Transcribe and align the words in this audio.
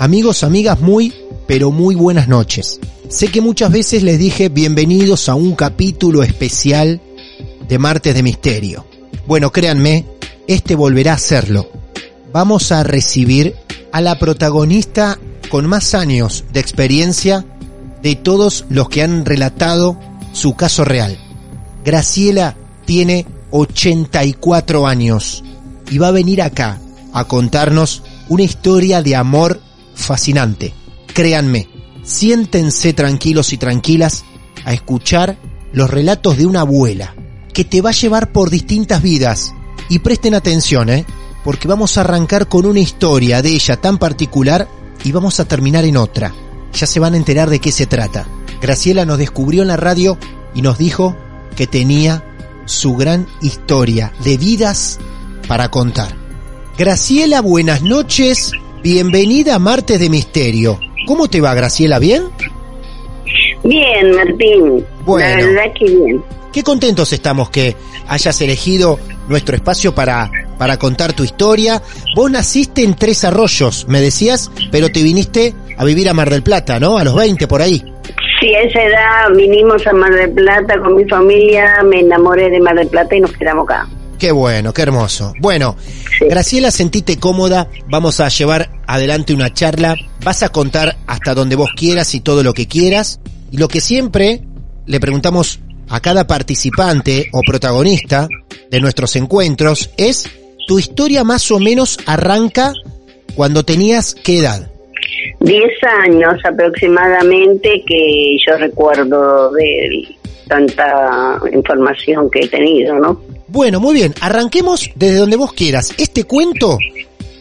Amigos, 0.00 0.44
amigas, 0.44 0.80
muy, 0.80 1.12
pero 1.46 1.70
muy 1.70 1.94
buenas 1.94 2.26
noches. 2.26 2.80
Sé 3.10 3.28
que 3.28 3.42
muchas 3.42 3.70
veces 3.70 4.02
les 4.02 4.18
dije 4.18 4.48
bienvenidos 4.48 5.28
a 5.28 5.34
un 5.34 5.54
capítulo 5.54 6.22
especial 6.22 7.02
de 7.68 7.78
Martes 7.78 8.14
de 8.14 8.22
Misterio. 8.22 8.86
Bueno, 9.26 9.52
créanme, 9.52 10.06
este 10.48 10.74
volverá 10.74 11.12
a 11.12 11.18
serlo. 11.18 11.70
Vamos 12.32 12.72
a 12.72 12.82
recibir 12.82 13.54
a 13.92 14.00
la 14.00 14.18
protagonista 14.18 15.18
con 15.50 15.66
más 15.66 15.94
años 15.94 16.46
de 16.50 16.60
experiencia 16.60 17.44
de 18.02 18.16
todos 18.16 18.64
los 18.70 18.88
que 18.88 19.02
han 19.02 19.26
relatado 19.26 20.00
su 20.32 20.54
caso 20.54 20.82
real. 20.86 21.18
Graciela 21.84 22.56
tiene 22.86 23.26
84 23.50 24.86
años 24.86 25.44
y 25.90 25.98
va 25.98 26.08
a 26.08 26.12
venir 26.12 26.40
acá 26.40 26.80
a 27.12 27.24
contarnos 27.24 28.02
una 28.30 28.44
historia 28.44 29.02
de 29.02 29.14
amor 29.14 29.60
fascinante. 30.04 30.74
Créanme, 31.12 31.68
siéntense 32.02 32.92
tranquilos 32.92 33.52
y 33.52 33.58
tranquilas 33.58 34.24
a 34.64 34.72
escuchar 34.72 35.38
los 35.72 35.90
relatos 35.90 36.36
de 36.36 36.46
una 36.46 36.60
abuela 36.60 37.14
que 37.52 37.64
te 37.64 37.80
va 37.80 37.90
a 37.90 37.94
llevar 37.94 38.32
por 38.32 38.50
distintas 38.50 39.02
vidas. 39.02 39.54
Y 39.88 40.00
presten 40.00 40.34
atención, 40.34 40.88
¿eh? 40.88 41.04
Porque 41.44 41.68
vamos 41.68 41.96
a 41.96 42.02
arrancar 42.02 42.48
con 42.48 42.66
una 42.66 42.80
historia 42.80 43.42
de 43.42 43.50
ella 43.50 43.80
tan 43.80 43.98
particular 43.98 44.68
y 45.04 45.12
vamos 45.12 45.40
a 45.40 45.46
terminar 45.46 45.84
en 45.84 45.96
otra. 45.96 46.32
Ya 46.74 46.86
se 46.86 47.00
van 47.00 47.14
a 47.14 47.16
enterar 47.16 47.50
de 47.50 47.58
qué 47.58 47.72
se 47.72 47.86
trata. 47.86 48.26
Graciela 48.60 49.04
nos 49.04 49.18
descubrió 49.18 49.62
en 49.62 49.68
la 49.68 49.76
radio 49.76 50.18
y 50.54 50.62
nos 50.62 50.78
dijo 50.78 51.16
que 51.56 51.66
tenía 51.66 52.24
su 52.66 52.94
gran 52.94 53.26
historia 53.40 54.12
de 54.22 54.36
vidas 54.36 54.98
para 55.48 55.70
contar. 55.70 56.14
Graciela, 56.78 57.40
buenas 57.40 57.82
noches. 57.82 58.52
Bienvenida 58.82 59.56
a 59.56 59.58
Martes 59.58 60.00
de 60.00 60.08
Misterio. 60.08 60.80
¿Cómo 61.06 61.28
te 61.28 61.42
va, 61.42 61.52
Graciela? 61.52 61.98
¿Bien? 61.98 62.22
Bien, 63.62 64.16
Martín. 64.16 64.86
Bueno. 65.04 65.28
La 65.28 65.46
verdad 65.46 65.72
que 65.78 65.84
bien. 65.84 66.24
Qué 66.50 66.62
contentos 66.62 67.12
estamos 67.12 67.50
que 67.50 67.76
hayas 68.08 68.40
elegido 68.40 68.98
nuestro 69.28 69.54
espacio 69.54 69.94
para, 69.94 70.30
para 70.56 70.78
contar 70.78 71.12
tu 71.12 71.24
historia. 71.24 71.82
Vos 72.16 72.30
naciste 72.30 72.82
en 72.82 72.94
Tres 72.94 73.22
Arroyos, 73.24 73.86
me 73.86 74.00
decías, 74.00 74.50
pero 74.72 74.88
te 74.88 75.02
viniste 75.02 75.54
a 75.76 75.84
vivir 75.84 76.08
a 76.08 76.14
Mar 76.14 76.30
del 76.30 76.42
Plata, 76.42 76.80
¿no? 76.80 76.96
A 76.96 77.04
los 77.04 77.14
20 77.14 77.46
por 77.46 77.60
ahí. 77.60 77.84
Sí, 78.40 78.54
a 78.54 78.62
esa 78.62 78.82
edad 78.82 79.36
vinimos 79.36 79.86
a 79.86 79.92
Mar 79.92 80.14
del 80.14 80.30
Plata 80.30 80.80
con 80.80 80.96
mi 80.96 81.04
familia, 81.04 81.82
me 81.84 82.00
enamoré 82.00 82.48
de 82.48 82.60
Mar 82.60 82.76
del 82.76 82.88
Plata 82.88 83.14
y 83.14 83.20
nos 83.20 83.32
quedamos 83.32 83.68
acá. 83.68 83.86
Qué 84.20 84.32
bueno, 84.32 84.74
qué 84.74 84.82
hermoso. 84.82 85.32
Bueno, 85.40 85.76
Sí. 86.18 86.26
Graciela, 86.28 86.70
sentite 86.70 87.16
cómoda, 87.18 87.68
vamos 87.88 88.20
a 88.20 88.28
llevar 88.28 88.68
adelante 88.86 89.32
una 89.32 89.54
charla, 89.54 89.96
vas 90.22 90.42
a 90.42 90.50
contar 90.50 90.98
hasta 91.06 91.32
donde 91.32 91.56
vos 91.56 91.70
quieras 91.74 92.14
y 92.14 92.20
todo 92.20 92.42
lo 92.42 92.52
que 92.52 92.68
quieras. 92.68 93.20
Y 93.50 93.56
lo 93.56 93.68
que 93.68 93.80
siempre 93.80 94.42
le 94.84 95.00
preguntamos 95.00 95.60
a 95.88 96.00
cada 96.00 96.26
participante 96.26 97.30
o 97.32 97.40
protagonista 97.40 98.28
de 98.70 98.80
nuestros 98.80 99.16
encuentros 99.16 99.90
es, 99.96 100.28
tu 100.66 100.78
historia 100.78 101.24
más 101.24 101.50
o 101.50 101.58
menos 101.58 101.98
arranca 102.04 102.74
cuando 103.34 103.64
tenías 103.64 104.14
qué 104.14 104.40
edad. 104.40 104.70
Diez 105.40 105.72
años 106.04 106.34
aproximadamente 106.44 107.82
que 107.86 108.36
yo 108.46 108.58
recuerdo 108.58 109.50
de 109.52 110.06
tanta 110.46 111.38
información 111.54 112.30
que 112.30 112.40
he 112.40 112.48
tenido, 112.48 112.96
¿no? 112.96 113.18
Bueno, 113.50 113.80
muy 113.80 113.94
bien, 113.94 114.14
arranquemos 114.20 114.90
desde 114.94 115.16
donde 115.18 115.36
vos 115.36 115.52
quieras. 115.52 115.92
Este 115.98 116.24
cuento 116.24 116.78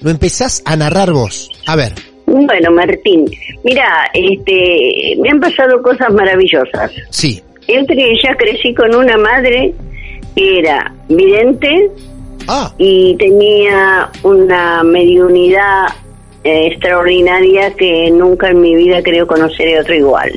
lo 0.01 0.09
empezás 0.09 0.61
a 0.65 0.75
narrar 0.75 1.11
vos. 1.11 1.49
A 1.67 1.75
ver, 1.75 1.93
Bueno, 2.25 2.71
Martín, 2.71 3.25
mira, 3.63 4.09
este, 4.13 5.15
me 5.21 5.29
han 5.29 5.39
pasado 5.39 5.81
cosas 5.81 6.11
maravillosas. 6.13 6.91
sí. 7.09 7.41
Entre 7.67 7.95
ellas 8.03 8.35
crecí 8.39 8.73
con 8.73 8.95
una 8.95 9.15
madre 9.17 9.71
que 10.35 10.57
era 10.59 10.91
vidente, 11.07 11.91
Ah, 12.47 12.73
y 12.79 13.15
tenía 13.17 14.09
una 14.23 14.81
mediunidad 14.83 15.85
eh, 16.43 16.65
extraordinaria 16.71 17.71
que 17.75 18.09
nunca 18.09 18.49
en 18.49 18.59
mi 18.61 18.73
vida 18.75 19.03
creo 19.03 19.27
conocer 19.27 19.79
otro 19.79 19.93
igual. 19.93 20.31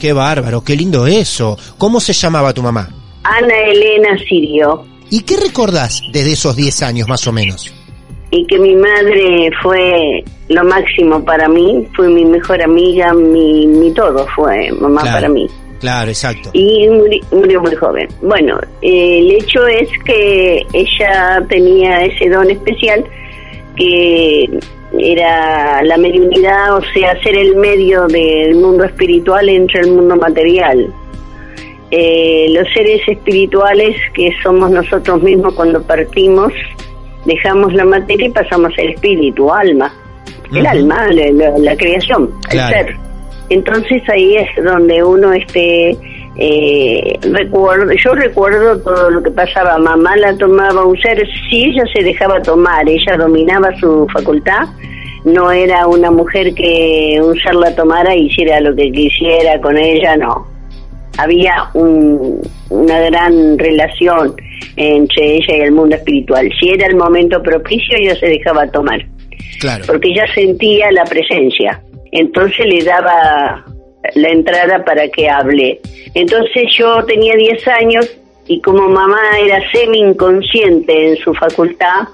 qué 0.00 0.12
bárbaro, 0.12 0.62
qué 0.62 0.76
lindo 0.76 1.08
eso. 1.08 1.58
¿Cómo 1.76 1.98
se 1.98 2.12
llamaba 2.12 2.52
tu 2.54 2.62
mamá? 2.62 2.88
Ana 3.24 3.58
Elena 3.66 4.16
Sirio, 4.28 4.84
¿Y 5.10 5.22
qué 5.22 5.36
recordás 5.36 6.02
desde 6.12 6.32
esos 6.32 6.56
10 6.56 6.82
años 6.82 7.08
más 7.08 7.26
o 7.26 7.32
menos? 7.32 7.72
y 8.32 8.44
que 8.48 8.58
mi 8.58 8.74
madre 8.74 9.48
fue 9.62 10.22
lo 10.48 10.64
máximo 10.64 11.24
para 11.24 11.48
mí, 11.48 11.86
fue 11.94 12.08
mi 12.08 12.24
mejor 12.24 12.60
amiga, 12.60 13.14
mi, 13.14 13.66
mi 13.68 13.92
todo 13.94 14.26
fue 14.34 14.70
mamá 14.72 15.00
Claro. 15.02 15.16
para 15.16 15.28
mí. 15.28 15.46
Claro, 15.78 16.08
exacto. 16.10 16.50
Y 16.52 16.88
muri- 16.88 17.22
murió 17.30 17.60
muy 17.62 17.74
joven. 17.76 18.08
Bueno, 18.20 18.58
eh, 18.82 19.20
el 19.20 19.30
hecho 19.30 19.64
es 19.68 19.88
que 20.04 20.60
ella 20.72 21.40
tenía 21.48 22.04
ese 22.04 22.28
don 22.28 22.50
especial 22.50 23.04
que 23.76 24.58
era 24.98 25.82
la 25.84 25.96
mediunidad, 25.96 26.76
o 26.76 26.82
sea, 26.92 27.20
ser 27.22 27.36
el 27.36 27.54
medio 27.56 28.06
del 28.08 28.56
mundo 28.56 28.84
espiritual 28.84 29.48
entre 29.48 29.82
el 29.82 29.92
mundo 29.92 30.16
material. 30.16 30.92
Eh, 31.90 32.46
los 32.50 32.66
seres 32.74 33.00
espirituales 33.06 33.96
que 34.14 34.30
somos 34.42 34.70
nosotros 34.70 35.22
mismos 35.22 35.54
cuando 35.54 35.80
partimos, 35.82 36.52
dejamos 37.24 37.72
la 37.74 37.84
materia 37.84 38.26
y 38.26 38.30
pasamos 38.30 38.72
al 38.78 38.88
espíritu, 38.90 39.52
alma. 39.52 39.92
El 40.54 40.66
alma, 40.66 41.06
la, 41.12 41.58
la- 41.58 41.76
creación, 41.76 42.30
Claro. 42.48 42.76
el 42.78 42.86
ser. 42.86 42.96
Entonces 43.50 44.02
ahí 44.08 44.36
es 44.36 44.64
donde 44.64 45.02
uno 45.02 45.32
este 45.32 45.96
eh, 46.38 47.18
recuerdo, 47.32 47.92
yo 47.92 48.14
recuerdo 48.14 48.78
todo 48.80 49.10
lo 49.10 49.22
que 49.22 49.30
pasaba. 49.30 49.78
Mamá 49.78 50.16
la 50.16 50.36
tomaba 50.36 50.84
un 50.84 50.96
ser, 50.98 51.24
si 51.48 51.64
ella 51.64 51.82
se 51.94 52.02
dejaba 52.02 52.40
tomar, 52.42 52.88
ella 52.88 53.16
dominaba 53.16 53.70
su 53.78 54.06
facultad. 54.12 54.66
No 55.24 55.50
era 55.50 55.86
una 55.88 56.10
mujer 56.10 56.54
que 56.54 57.18
un 57.22 57.36
ser 57.40 57.54
la 57.54 57.74
tomara 57.74 58.14
y 58.14 58.26
hiciera 58.26 58.60
lo 58.60 58.74
que 58.76 58.90
quisiera 58.92 59.60
con 59.60 59.76
ella, 59.76 60.16
no. 60.16 60.46
Había 61.18 61.68
un- 61.74 62.40
una 62.70 63.00
gran 63.00 63.58
relación 63.58 64.34
entre 64.76 65.36
ella 65.36 65.56
y 65.56 65.60
el 65.60 65.72
mundo 65.72 65.96
espiritual. 65.96 66.50
Si 66.60 66.68
era 66.70 66.86
el 66.86 66.96
momento 66.96 67.42
propicio, 67.42 67.96
ella 67.98 68.14
se 68.16 68.26
dejaba 68.26 68.66
tomar. 68.68 69.04
Claro. 69.60 69.84
porque 69.86 70.10
ella 70.10 70.26
sentía 70.34 70.92
la 70.92 71.04
presencia. 71.04 71.80
Entonces 72.12 72.66
le 72.66 72.84
daba 72.84 73.64
la 74.14 74.28
entrada 74.28 74.84
para 74.84 75.08
que 75.08 75.30
hable. 75.30 75.80
Entonces 76.14 76.64
yo 76.76 77.02
tenía 77.06 77.34
10 77.36 77.66
años 77.68 78.06
y 78.48 78.60
como 78.60 78.86
mamá 78.88 79.18
era 79.40 79.58
semi 79.72 80.00
inconsciente 80.00 81.08
en 81.08 81.16
su 81.16 81.32
facultad, 81.34 82.08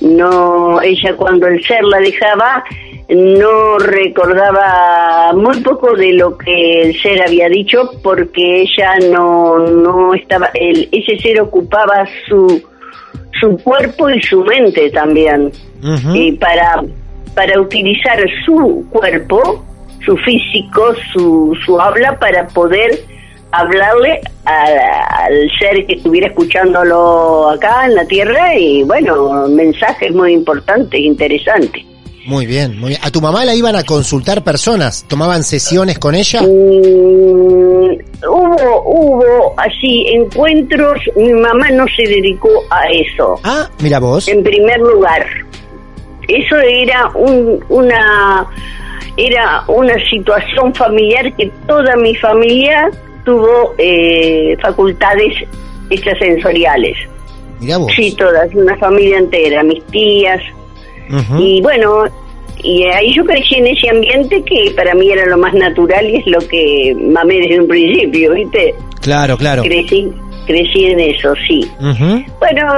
no 0.00 0.80
ella 0.82 1.14
cuando 1.16 1.46
el 1.48 1.62
ser 1.64 1.84
la 1.84 1.98
dejaba 1.98 2.64
no 3.08 3.78
recordaba 3.78 5.32
muy 5.34 5.60
poco 5.60 5.94
de 5.94 6.12
lo 6.14 6.38
que 6.38 6.82
el 6.82 7.00
ser 7.02 7.22
había 7.22 7.48
dicho 7.48 7.90
porque 8.02 8.62
ella 8.62 8.98
no 9.12 9.58
no 9.58 10.14
estaba 10.14 10.50
el, 10.54 10.88
ese 10.92 11.18
ser 11.18 11.40
ocupaba 11.40 12.06
su 12.26 12.62
su 13.40 13.58
cuerpo 13.58 14.08
y 14.10 14.22
su 14.22 14.42
mente 14.44 14.90
también. 14.90 15.50
Y 16.16 16.32
para 16.32 16.82
para 17.34 17.60
utilizar 17.60 18.18
su 18.46 18.86
cuerpo 18.90 19.62
su 20.04 20.16
físico 20.18 20.94
su 21.12 21.54
su 21.64 21.78
habla 21.80 22.18
para 22.18 22.46
poder 22.48 22.90
hablarle 23.52 24.20
a- 24.46 25.24
al 25.26 25.50
ser 25.58 25.84
que 25.86 25.94
estuviera 25.94 26.28
escuchándolo 26.28 27.50
acá 27.50 27.84
en 27.86 27.94
la 27.96 28.04
tierra 28.06 28.54
y 28.56 28.82
bueno 28.84 29.46
mensajes 29.48 30.12
muy 30.14 30.32
importantes 30.32 30.98
interesantes 31.00 31.84
Muy 32.26 32.46
bien, 32.46 32.78
muy 32.80 32.90
bien. 32.90 33.00
¿A 33.04 33.10
tu 33.10 33.20
mamá 33.20 33.44
la 33.44 33.54
iban 33.54 33.76
a 33.76 33.84
consultar 33.84 34.42
personas? 34.42 35.04
¿Tomaban 35.08 35.42
sesiones 35.42 35.98
con 35.98 36.14
ella? 36.14 36.40
Mm, 36.42 36.46
hubo, 38.28 38.82
hubo 38.86 39.54
así 39.58 40.06
encuentros, 40.08 40.98
mi 41.16 41.32
mamá 41.32 41.68
no 41.70 41.84
se 41.94 42.02
dedicó 42.08 42.48
a 42.70 42.86
eso, 42.90 43.38
Ah, 43.44 43.68
mira 43.80 43.98
vos. 43.98 44.26
en 44.28 44.42
primer 44.42 44.78
lugar. 44.80 45.26
Eso 46.26 46.56
era 46.58 47.08
un, 47.14 47.62
una, 47.68 48.46
era 49.18 49.62
una 49.68 49.94
situación 50.08 50.74
familiar 50.74 51.30
que 51.36 51.50
toda 51.66 51.94
mi 51.96 52.14
familia 52.16 52.90
tuvo 53.26 53.74
eh, 53.76 54.56
facultades 54.62 55.34
extrasensoriales. 55.90 56.96
Mira 57.60 57.76
vos. 57.76 57.92
Sí, 57.94 58.14
todas, 58.16 58.52
una 58.54 58.76
familia 58.78 59.18
entera, 59.18 59.62
mis 59.62 59.84
tías, 59.88 60.40
Y 61.38 61.60
bueno, 61.62 62.04
y 62.62 62.84
ahí 62.84 63.14
yo 63.14 63.24
crecí 63.24 63.56
en 63.56 63.66
ese 63.66 63.90
ambiente 63.90 64.42
que 64.44 64.70
para 64.74 64.94
mí 64.94 65.10
era 65.10 65.26
lo 65.26 65.38
más 65.38 65.52
natural 65.54 66.08
y 66.08 66.16
es 66.16 66.26
lo 66.26 66.38
que 66.48 66.94
mamé 66.98 67.40
desde 67.40 67.60
un 67.60 67.68
principio, 67.68 68.32
¿viste? 68.32 68.74
Claro, 69.00 69.36
claro. 69.36 69.62
Crecí, 69.62 70.10
crecí 70.46 70.86
en 70.86 71.00
eso, 71.00 71.34
sí. 71.46 71.60
Bueno, 71.78 72.72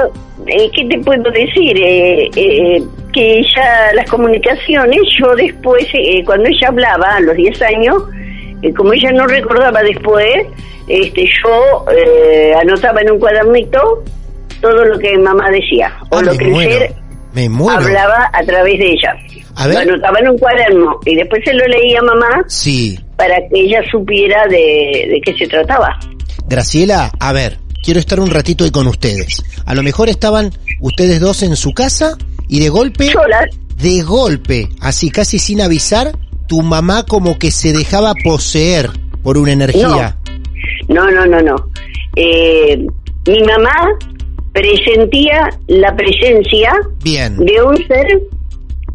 eh, 0.45 0.69
¿qué 0.75 0.85
te 0.85 0.99
puedo 0.99 1.31
decir? 1.31 1.77
Eh, 1.81 2.29
eh, 2.35 2.83
que 3.13 3.41
ya 3.55 3.93
las 3.95 4.09
comunicaciones, 4.09 5.01
yo 5.19 5.35
después, 5.35 5.87
eh, 5.93 6.23
cuando 6.25 6.49
ella 6.49 6.67
hablaba 6.67 7.15
a 7.15 7.21
los 7.21 7.35
10 7.35 7.61
años, 7.61 8.03
eh, 8.61 8.73
como 8.73 8.93
ella 8.93 9.11
no 9.11 9.25
recordaba 9.25 9.81
después, 9.81 10.45
este, 10.87 11.25
yo 11.43 11.85
eh, 11.95 12.53
anotaba 12.61 13.01
en 13.01 13.11
un 13.11 13.19
cuadernito 13.19 14.03
todo 14.61 14.85
lo 14.85 14.99
que 14.99 15.17
mamá 15.17 15.49
decía, 15.51 15.93
o 16.09 16.17
Ah, 16.17 16.21
lo 16.21 16.31
que 16.37 16.45
Me 17.37 17.49
muero. 17.49 17.79
hablaba 17.81 18.29
a 18.33 18.43
través 18.43 18.79
de 18.79 18.85
ella. 18.87 19.15
A 19.55 19.67
ver. 19.67 19.85
Lo 19.85 19.93
anotaba 19.93 20.19
en 20.19 20.29
un 20.29 20.37
cuaderno 20.39 20.99
y 21.05 21.15
después 21.15 21.41
se 21.45 21.53
lo 21.53 21.65
leía 21.67 21.99
a 21.99 22.03
mamá 22.03 22.43
Sí. 22.47 22.99
para 23.15 23.35
que 23.47 23.59
ella 23.61 23.79
supiera 23.91 24.45
de, 24.47 25.07
de 25.11 25.21
qué 25.23 25.35
se 25.37 25.47
trataba. 25.47 25.97
Graciela, 26.47 27.11
a 27.19 27.33
ver, 27.33 27.59
quiero 27.83 27.99
estar 27.99 28.19
un 28.19 28.29
ratito 28.31 28.63
ahí 28.63 28.71
con 28.71 28.87
ustedes. 28.87 29.43
A 29.65 29.75
lo 29.75 29.83
mejor 29.83 30.09
estaban 30.09 30.51
ustedes 30.79 31.19
dos 31.19 31.43
en 31.43 31.55
su 31.55 31.73
casa 31.73 32.17
y 32.47 32.59
de 32.59 32.69
golpe, 32.69 33.11
Solas, 33.11 33.45
de 33.75 34.01
golpe, 34.01 34.69
así 34.81 35.11
casi 35.11 35.37
sin 35.37 35.61
avisar, 35.61 36.17
tu 36.47 36.61
mamá 36.63 37.03
como 37.05 37.37
que 37.37 37.51
se 37.51 37.71
dejaba 37.73 38.13
poseer 38.23 38.89
por 39.21 39.37
una 39.37 39.51
energía. 39.51 40.17
no, 40.87 41.11
no, 41.11 41.25
no, 41.27 41.39
no. 41.41 41.55
Eh, 42.15 42.77
mi 43.27 43.43
mamá 43.43 43.75
presentía 44.61 45.49
la 45.67 45.95
presencia 45.95 46.71
Bien, 47.03 47.37
de 47.37 47.61
un 47.61 47.77
ser 47.87 48.07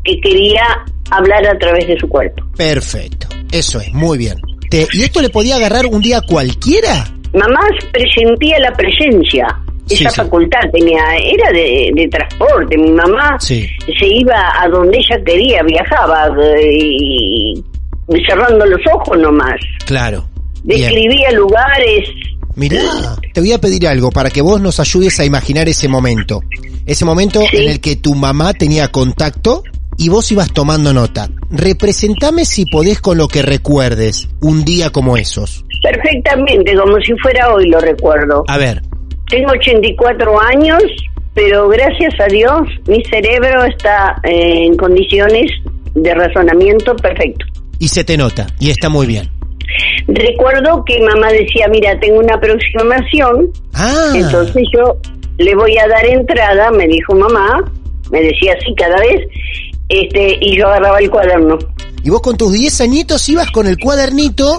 que 0.05 0.20
quería 0.20 0.62
hablar 1.11 1.47
a 1.47 1.56
través 1.59 1.87
de 1.87 1.97
su 1.99 2.09
cuerpo. 2.09 2.43
perfecto. 2.56 3.29
Eso 3.53 3.81
es, 3.81 3.93
muy 3.93 4.19
bien. 4.19 4.35
Te- 4.70 4.87
¿Y 4.93 5.03
esto 5.03 5.20
le 5.20 5.29
podía 5.29 5.56
agarrar 5.56 5.87
un 5.87 6.00
día 6.00 6.20
cualquiera? 6.26 7.05
Mamá 7.35 7.61
presentía 7.93 8.59
la 8.61 8.73
presencia. 8.73 9.47
Esa 9.91 10.11
sí. 10.11 10.17
facultad 10.17 10.61
tenía, 10.73 11.03
era 11.17 11.50
de, 11.53 11.91
de 11.94 12.08
transporte. 12.08 12.79
Mi 12.79 12.91
mamá 12.93 13.37
Sí. 13.38 13.69
se 13.99 14.06
iba 14.06 14.53
a 14.58 14.69
donde 14.69 14.97
ella 14.97 15.23
quería, 15.25 15.62
viajaba 15.62 16.29
eh, 16.41 16.79
y 16.79 17.62
cerrando 18.26 18.65
los 18.65 18.81
ojos 18.94 19.19
nomás. 19.19 19.56
Claro. 19.85 20.25
Bien. 20.65 20.81
Describía 20.81 21.31
lugares. 21.32 22.08
Mirá, 22.54 22.81
te 23.32 23.40
voy 23.40 23.52
a 23.52 23.58
pedir 23.60 23.87
algo 23.88 24.10
para 24.10 24.31
que 24.31 24.43
vos 24.43 24.60
nos 24.60 24.78
ayudes 24.81 25.19
a 25.20 25.25
imaginar 25.25 25.69
ese 25.69 25.88
momento. 25.88 26.40
Ese 26.87 27.04
momento 27.04 27.40
Sí. 27.50 27.56
en 27.56 27.70
el 27.70 27.81
que 27.81 27.96
tu 27.96 28.14
mamá 28.14 28.52
tenía 28.52 28.88
contacto 28.88 29.62
y 29.96 30.08
vos 30.08 30.31
ibas 30.32 30.52
tomando 30.52 30.93
nota. 30.93 31.28
Representame 31.50 32.44
si 32.44 32.66
podés 32.66 33.00
con 33.00 33.16
lo 33.19 33.28
que 33.28 33.43
recuerdes 33.43 34.28
un 34.40 34.64
día 34.64 34.90
como 34.90 35.16
esos. 35.16 35.64
Perfectamente, 35.82 36.75
como 36.76 36.96
si 37.00 37.12
fuera 37.22 37.52
hoy 37.54 37.69
lo 37.69 37.81
recuerdo. 37.81 38.44
A 38.49 38.58
ver, 38.58 38.82
Tengo 39.31 39.50
84 39.52 40.40
años, 40.43 40.82
pero 41.34 41.66
gracias 41.69 42.12
a 42.20 42.26
Dios 42.26 42.60
mi 42.87 43.02
cerebro 43.05 43.64
está 43.64 44.16
eh, 44.25 44.66
en 44.66 44.76
condiciones 44.76 45.50
de 45.94 46.14
razonamiento 46.14 46.94
perfecto. 46.96 47.46
y 47.78 47.88
se 47.88 48.05
te 48.05 48.16
nota, 48.19 48.46
y 48.60 48.69
está 48.70 48.90
muy 48.90 49.06
bien. 49.06 49.31
Recuerdo 50.08 50.84
que 50.84 51.00
mamá 51.02 51.28
decía, 51.32 51.66
mira, 51.70 51.98
tengo 52.00 52.19
una 52.20 52.34
aproximación, 52.34 53.48
Ah, 53.74 54.12
entonces 54.14 54.64
yo 54.74 54.96
le 55.38 55.54
voy 55.54 55.76
a 55.78 55.86
dar 55.88 56.04
entrada, 56.06 56.70
me 56.70 56.86
dijo 56.86 57.14
mamá, 57.14 57.64
me 58.10 58.20
decía 58.22 58.54
así 58.58 58.74
cada 58.76 58.98
vez, 58.98 59.26
este, 59.88 60.38
y 60.40 60.56
yo 60.56 60.66
agarraba 60.69 60.98
el 60.98 61.10
cuaderno. 61.10 61.58
y 62.04 62.10
vos 62.10 62.20
con 62.20 62.36
tus 62.36 62.52
10 62.52 62.80
añitos 62.82 63.28
ibas 63.28 63.50
con 63.50 63.66
el 63.66 63.78
cuadernito 63.78 64.58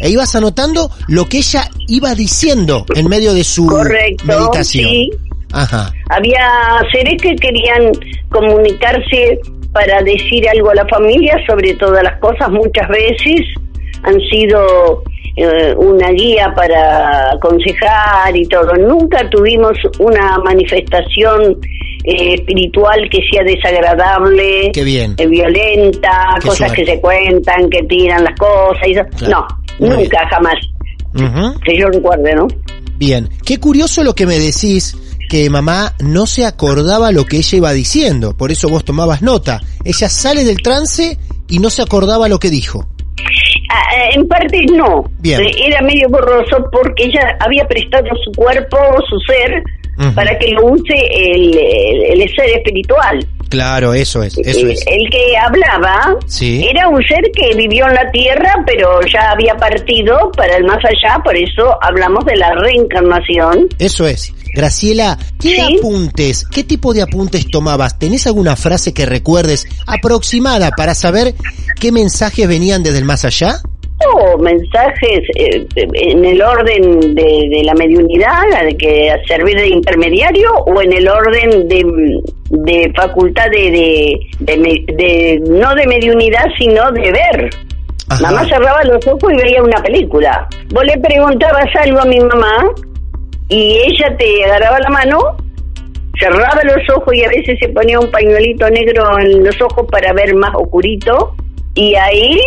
e 0.00 0.10
ibas 0.10 0.34
anotando 0.34 0.90
lo 1.08 1.26
que 1.28 1.38
ella 1.38 1.68
iba 1.88 2.14
diciendo 2.14 2.84
en 2.94 3.08
medio 3.08 3.32
de 3.34 3.44
su 3.44 3.66
Correcto, 3.66 4.24
meditación. 4.26 4.84
sí. 4.88 5.10
Ajá, 5.54 5.92
Había 6.08 6.48
seres 6.92 7.20
que 7.20 7.34
querían 7.36 7.92
comunicarse 8.30 9.38
para 9.72 10.02
decir 10.02 10.48
algo 10.48 10.70
a 10.70 10.74
la 10.74 10.86
familia 10.88 11.34
sobre 11.46 11.74
todas 11.74 12.02
las 12.02 12.18
cosas. 12.20 12.50
Muchas 12.50 12.88
veces 12.88 13.40
han 14.02 14.18
sido 14.30 15.02
eh, 15.36 15.74
una 15.76 16.10
guía 16.10 16.52
para 16.54 17.32
aconsejar 17.32 18.36
y 18.36 18.46
todo. 18.46 18.72
Nunca 18.74 19.28
tuvimos 19.30 19.72
una 19.98 20.38
manifestación 20.38 21.58
eh, 22.04 22.34
espiritual 22.34 23.08
que 23.10 23.18
sea 23.30 23.42
desagradable, 23.44 24.70
Qué 24.72 24.84
bien. 24.84 25.14
eh, 25.18 25.26
violenta, 25.26 26.34
Qué 26.40 26.48
cosas 26.48 26.68
suerte. 26.68 26.84
que 26.84 26.92
se 26.92 27.00
cuentan, 27.00 27.70
que 27.70 27.82
tiran 27.84 28.24
las 28.24 28.38
cosas. 28.38 28.86
Y 28.88 28.92
eso. 28.92 29.02
Claro. 29.18 29.46
Muy 29.78 29.88
No, 29.88 29.96
bien. 29.96 30.08
nunca, 30.10 30.28
jamás. 30.30 30.54
Que 31.64 31.78
yo 31.78 31.86
recuerde, 31.88 32.34
¿no? 32.34 32.46
Bien, 32.96 33.28
qué 33.44 33.58
curioso 33.58 34.02
lo 34.04 34.14
que 34.14 34.26
me 34.26 34.38
decís, 34.38 34.96
que 35.28 35.48
mamá 35.50 35.94
no 36.00 36.26
se 36.26 36.44
acordaba 36.46 37.10
lo 37.12 37.24
que 37.24 37.38
ella 37.38 37.56
iba 37.58 37.72
diciendo, 37.72 38.36
por 38.36 38.50
eso 38.52 38.68
vos 38.68 38.84
tomabas 38.84 39.22
nota. 39.22 39.60
Ella 39.84 40.08
sale 40.08 40.44
del 40.44 40.62
trance 40.62 41.18
y 41.48 41.58
no 41.58 41.68
se 41.70 41.82
acordaba 41.82 42.28
lo 42.28 42.38
que 42.38 42.48
dijo. 42.50 42.86
Ah, 43.74 44.08
En 44.14 44.28
parte 44.28 44.58
no. 44.72 45.04
Bien. 45.20 45.40
Eh, 45.40 45.50
Era 45.66 45.80
medio 45.82 46.08
borroso 46.10 46.64
porque 46.70 47.04
ella 47.04 47.36
había 47.40 47.64
prestado 47.66 48.08
su 48.24 48.30
cuerpo, 48.32 48.76
su 49.08 49.18
ser, 49.20 49.62
Ujú. 49.98 50.14
para 50.14 50.36
que 50.38 50.48
lo 50.50 50.66
use 50.66 50.94
el, 50.94 51.56
el- 51.56 52.20
el 52.22 52.28
ser 52.36 52.50
espiritual. 52.56 53.26
Claro, 53.48 53.92
eso 53.92 54.22
es, 54.22 54.36
eso 54.38 54.60
el, 54.60 54.70
es. 54.72 54.84
el 54.86 55.10
que 55.10 55.36
hablaba 55.36 56.16
Sí. 56.26 56.66
era 56.70 56.88
un 56.88 57.02
ser 57.04 57.20
que 57.34 57.54
vivió 57.54 57.86
en 57.86 57.94
la 57.94 58.10
tierra, 58.10 58.54
pero 58.66 58.98
ya 59.12 59.30
había 59.30 59.54
partido 59.56 60.30
para 60.36 60.56
el 60.56 60.64
más 60.64 60.78
allá, 60.84 61.18
por 61.22 61.36
eso 61.36 61.76
hablamos 61.82 62.24
de 62.24 62.36
la 62.36 62.50
reencarnación. 62.54 63.68
Eso 63.78 64.06
es. 64.06 64.32
Graciela, 64.54 65.18
¿qué 65.40 65.56
Sí. 65.56 65.78
apuntes, 65.78 66.44
qué 66.46 66.62
tipo 66.64 66.92
de 66.94 67.02
apuntes 67.02 67.46
tomabas? 67.50 67.98
¿Tenés 67.98 68.26
alguna 68.26 68.56
frase 68.56 68.92
que 68.92 69.06
recuerdes 69.06 69.66
aproximada 69.86 70.70
para 70.76 70.94
saber 70.94 71.34
qué 71.80 71.90
mensajes 71.92 72.46
venían 72.48 72.82
desde 72.82 72.98
el 72.98 73.04
más 73.04 73.24
allá? 73.24 73.56
O 74.14 74.36
mensajes 74.38 75.20
eh, 75.36 75.64
en 75.76 76.24
el 76.24 76.42
orden 76.42 77.14
de, 77.14 77.48
de 77.50 77.62
la 77.64 77.72
mediunidad, 77.74 78.42
de 78.66 78.76
que 78.76 79.12
servir 79.28 79.56
de 79.56 79.68
intermediario, 79.68 80.52
o 80.66 80.82
en 80.82 80.92
el 80.92 81.06
orden 81.08 81.68
de, 81.68 81.84
de 82.50 82.92
facultad 82.96 83.46
de, 83.52 84.18
de- 84.40 85.40
no 85.48 85.74
de 85.76 85.86
mediunidad, 85.86 86.44
sino 86.58 86.90
de 86.92 87.12
ver. 87.12 87.50
Ajá. 88.08 88.22
Mamá 88.22 88.48
cerraba 88.48 88.82
los 88.84 89.06
ojos 89.06 89.32
y 89.32 89.36
veía 89.40 89.62
una 89.62 89.80
película. 89.82 90.48
Vos 90.74 90.84
le 90.84 90.98
preguntabas 90.98 91.66
algo 91.80 92.00
a 92.00 92.04
mi 92.04 92.18
mamá 92.18 92.70
y 93.48 93.78
ella 93.78 94.16
te 94.16 94.44
agarraba 94.44 94.80
la 94.80 94.90
mano 94.90 95.36
cerraba 96.18 96.62
los 96.64 96.96
ojos 96.96 97.14
y 97.14 97.24
a 97.24 97.28
veces 97.28 97.58
se 97.60 97.68
ponía 97.70 97.98
un 97.98 98.10
pañuelito 98.10 98.68
negro 98.70 99.18
en 99.18 99.44
los 99.44 99.60
ojos 99.60 99.86
para 99.90 100.12
ver 100.12 100.34
más 100.34 100.54
oscurito 100.54 101.34
y 101.74 101.94
ahí 101.94 102.38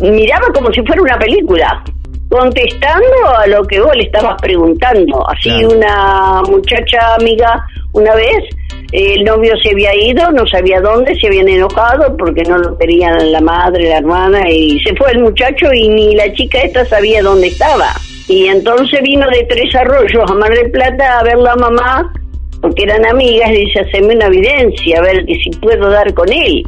miraba 0.00 0.48
como 0.54 0.70
si 0.72 0.82
fuera 0.82 1.00
una 1.00 1.18
película 1.18 1.82
contestando 2.28 3.28
a 3.38 3.46
lo 3.46 3.62
que 3.64 3.80
vos 3.80 3.94
le 3.94 4.02
estabas 4.02 4.40
preguntando. 4.42 5.24
Así 5.28 5.64
una 5.64 6.42
muchacha 6.42 7.14
amiga 7.14 7.64
una 7.92 8.14
vez, 8.14 8.44
el 8.92 9.24
novio 9.24 9.54
se 9.62 9.70
había 9.70 9.94
ido, 9.94 10.30
no 10.32 10.46
sabía 10.46 10.80
dónde, 10.80 11.14
se 11.14 11.28
habían 11.28 11.48
enojado 11.48 12.16
porque 12.16 12.42
no 12.42 12.58
lo 12.58 12.76
querían 12.76 13.32
la 13.32 13.40
madre, 13.40 13.88
la 13.88 13.98
hermana, 13.98 14.50
y 14.50 14.78
se 14.80 14.94
fue 14.96 15.12
el 15.12 15.20
muchacho 15.20 15.72
y 15.72 15.88
ni 15.88 16.14
la 16.14 16.30
chica 16.34 16.60
esta 16.60 16.84
sabía 16.84 17.22
dónde 17.22 17.46
estaba. 17.46 17.94
Y 18.28 18.46
entonces 18.46 19.00
vino 19.02 19.26
de 19.28 19.46
Tres 19.48 19.74
Arroyos 19.74 20.30
a 20.30 20.34
Mar 20.34 20.50
del 20.50 20.70
Plata 20.70 21.20
a 21.20 21.22
ver 21.22 21.38
la 21.38 21.54
mamá, 21.56 22.12
porque 22.60 22.84
eran 22.84 23.06
amigas, 23.06 23.50
y 23.50 23.66
dice, 23.66 23.80
haceme 23.80 24.16
una 24.16 24.26
evidencia, 24.26 24.98
a 24.98 25.02
ver 25.02 25.24
si 25.26 25.50
puedo 25.60 25.88
dar 25.90 26.12
con 26.14 26.32
él. 26.32 26.64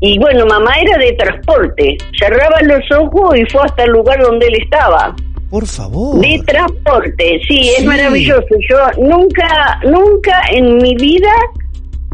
Y 0.00 0.18
bueno, 0.18 0.46
mamá 0.46 0.72
era 0.80 0.98
de 0.98 1.12
transporte. 1.14 1.98
Cerraba 2.18 2.60
los 2.62 2.84
ojos 2.96 3.36
y 3.36 3.44
fue 3.50 3.62
hasta 3.64 3.84
el 3.84 3.90
lugar 3.90 4.20
donde 4.22 4.46
él 4.46 4.54
estaba. 4.62 5.14
Por 5.50 5.66
favor. 5.66 6.20
De 6.20 6.40
transporte, 6.46 7.40
sí, 7.48 7.70
es 7.76 7.84
maravilloso. 7.84 8.46
Yo 8.68 9.02
nunca, 9.02 9.80
nunca 9.84 10.42
en 10.52 10.76
mi 10.76 10.94
vida 10.96 11.32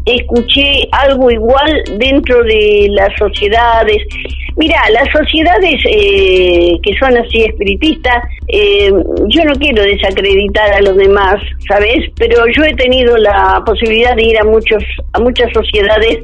escuché 0.05 0.87
algo 0.91 1.31
igual 1.31 1.83
dentro 1.97 2.43
de 2.43 2.87
las 2.91 3.09
sociedades. 3.17 3.97
Mira, 4.55 4.79
las 4.91 5.07
sociedades 5.11 5.75
eh, 5.89 6.77
que 6.81 6.93
son 6.97 7.17
así 7.17 7.43
espiritistas, 7.43 8.23
eh, 8.47 8.89
yo 9.27 9.43
no 9.43 9.53
quiero 9.55 9.83
desacreditar 9.83 10.73
a 10.73 10.81
los 10.81 10.95
demás, 10.95 11.35
¿sabes? 11.67 12.09
Pero 12.17 12.43
yo 12.55 12.63
he 12.63 12.75
tenido 12.75 13.17
la 13.17 13.61
posibilidad 13.65 14.15
de 14.15 14.23
ir 14.23 14.37
a 14.39 14.45
muchos, 14.45 14.83
a 15.13 15.19
muchas 15.19 15.51
sociedades 15.51 16.19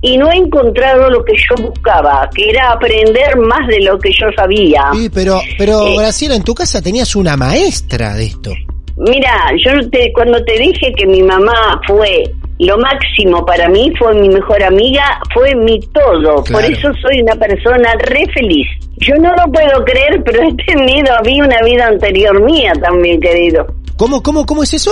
y 0.00 0.16
no 0.16 0.30
he 0.30 0.36
encontrado 0.36 1.10
lo 1.10 1.24
que 1.24 1.32
yo 1.34 1.62
buscaba, 1.62 2.28
que 2.34 2.50
era 2.50 2.70
aprender 2.72 3.36
más 3.38 3.66
de 3.66 3.80
lo 3.80 3.98
que 3.98 4.10
yo 4.12 4.26
sabía. 4.36 4.84
Sí, 4.92 5.10
pero, 5.12 5.40
pero 5.58 5.86
Eh. 5.86 5.96
Graciela, 5.98 6.36
en 6.36 6.44
tu 6.44 6.54
casa 6.54 6.80
tenías 6.80 7.16
una 7.16 7.36
maestra 7.36 8.14
de 8.14 8.26
esto. 8.26 8.52
Mira, 8.98 9.50
yo 9.64 9.90
te, 9.90 10.10
cuando 10.14 10.42
te 10.44 10.58
dije 10.58 10.92
que 10.96 11.06
mi 11.06 11.22
mamá 11.22 11.78
fue 11.86 12.24
lo 12.58 12.78
máximo 12.78 13.44
para 13.44 13.68
mí, 13.68 13.92
fue 13.98 14.14
mi 14.14 14.28
mejor 14.28 14.62
amiga, 14.62 15.20
fue 15.34 15.54
mi 15.54 15.80
todo. 15.80 16.42
Por 16.44 16.64
eso 16.64 16.88
soy 17.02 17.20
una 17.22 17.34
persona 17.36 17.92
re 17.98 18.24
feliz. 18.32 18.66
Yo 18.98 19.14
no 19.16 19.30
lo 19.34 19.52
puedo 19.52 19.84
creer, 19.84 20.22
pero 20.24 20.42
he 20.42 20.54
tenido, 20.64 21.12
había 21.18 21.44
una 21.44 21.60
vida 21.62 21.86
anterior 21.86 22.42
mía 22.42 22.72
también, 22.82 23.20
querido. 23.20 23.66
¿Cómo, 23.96 24.22
cómo, 24.22 24.46
cómo 24.46 24.62
es 24.62 24.74
eso? 24.74 24.90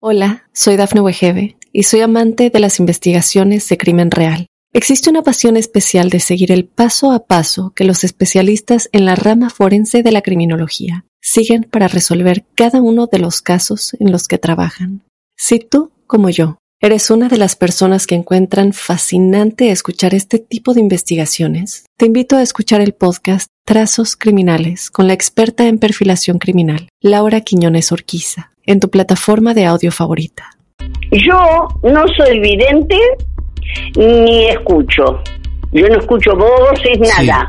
Hola, 0.00 0.44
soy 0.52 0.76
Dafne 0.76 1.00
Wegebe 1.00 1.56
y 1.72 1.82
soy 1.82 2.00
amante 2.00 2.50
de 2.50 2.60
las 2.60 2.80
investigaciones 2.80 3.68
de 3.68 3.76
crimen 3.76 4.10
real. 4.10 4.46
Existe 4.72 5.08
una 5.08 5.22
pasión 5.22 5.56
especial 5.56 6.10
de 6.10 6.20
seguir 6.20 6.52
el 6.52 6.66
paso 6.66 7.12
a 7.12 7.26
paso 7.26 7.72
que 7.74 7.84
los 7.84 8.04
especialistas 8.04 8.90
en 8.92 9.06
la 9.06 9.14
rama 9.14 9.48
forense 9.48 10.02
de 10.02 10.12
la 10.12 10.20
criminología 10.20 11.06
siguen 11.22 11.64
para 11.64 11.88
resolver 11.88 12.44
cada 12.54 12.82
uno 12.82 13.06
de 13.06 13.18
los 13.18 13.40
casos 13.40 13.96
en 13.98 14.12
los 14.12 14.28
que 14.28 14.36
trabajan. 14.36 15.02
Si 15.34 15.60
tú, 15.60 15.92
como 16.06 16.28
yo, 16.28 16.58
eres 16.80 17.10
una 17.10 17.28
de 17.28 17.38
las 17.38 17.56
personas 17.56 18.06
que 18.06 18.14
encuentran 18.14 18.72
fascinante 18.72 19.70
escuchar 19.70 20.14
este 20.14 20.38
tipo 20.38 20.74
de 20.74 20.80
investigaciones, 20.80 21.86
te 21.96 22.06
invito 22.06 22.36
a 22.36 22.42
escuchar 22.42 22.80
el 22.80 22.92
podcast 22.92 23.48
Trazos 23.64 24.16
Criminales 24.16 24.90
con 24.90 25.06
la 25.06 25.14
experta 25.14 25.66
en 25.66 25.78
perfilación 25.78 26.38
criminal, 26.38 26.88
Laura 27.00 27.40
Quiñones 27.40 27.92
Orquiza, 27.92 28.52
en 28.64 28.80
tu 28.80 28.90
plataforma 28.90 29.54
de 29.54 29.64
audio 29.64 29.90
favorita. 29.90 30.50
Yo 31.10 31.68
no 31.82 32.04
soy 32.16 32.40
vidente 32.40 32.96
ni 33.96 34.46
escucho. 34.48 35.22
Yo 35.72 35.86
no 35.88 35.98
escucho 35.98 36.30
voces, 36.36 36.98
Sí. 37.02 37.26
nada. 37.26 37.48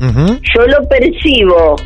Yo 0.00 0.66
lo 0.66 0.88
percibo, 0.88 1.76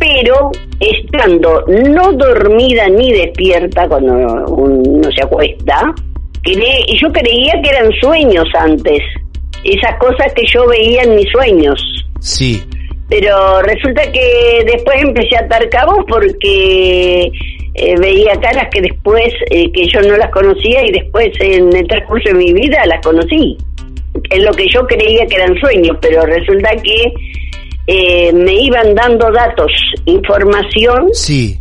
pero 0.00 0.50
estando 0.80 1.64
no 1.68 2.12
dormida 2.12 2.88
ni 2.88 3.12
despierta 3.12 3.86
cuando 3.88 4.12
uno 4.52 5.08
se 5.16 5.24
acuesta, 5.24 5.94
cre- 6.42 7.00
yo 7.00 7.12
creía 7.12 7.52
que 7.62 7.70
eran 7.70 7.90
sueños 8.00 8.44
antes, 8.58 8.98
esas 9.62 9.96
cosas 9.98 10.32
que 10.34 10.42
yo 10.52 10.66
veía 10.66 11.02
en 11.02 11.14
mis 11.16 11.28
sueños. 11.30 11.80
Sí. 12.20 12.62
Pero 13.08 13.62
resulta 13.62 14.02
que 14.10 14.64
después 14.66 14.96
empecé 15.02 15.36
a 15.36 15.44
atar 15.44 15.68
cabos 15.68 16.04
porque 16.08 17.30
eh, 17.74 17.94
veía 18.00 18.32
caras 18.40 18.66
que 18.72 18.80
después, 18.80 19.32
eh, 19.50 19.70
que 19.72 19.86
yo 19.92 20.00
no 20.00 20.16
las 20.16 20.30
conocía 20.30 20.80
y 20.86 20.90
después 20.92 21.28
en 21.40 21.74
el 21.76 21.86
transcurso 21.86 22.30
de 22.30 22.34
mi 22.34 22.52
vida 22.52 22.84
las 22.86 23.00
conocí. 23.04 23.56
Es 24.30 24.42
lo 24.42 24.52
que 24.52 24.66
yo 24.72 24.86
creía 24.86 25.26
que 25.26 25.36
eran 25.36 25.54
sueños, 25.58 25.96
pero 26.00 26.22
resulta 26.22 26.70
que 26.82 27.12
eh, 27.86 28.32
me 28.32 28.54
iban 28.62 28.94
dando 28.94 29.30
datos, 29.32 29.70
información, 30.06 31.08
Sí. 31.12 31.58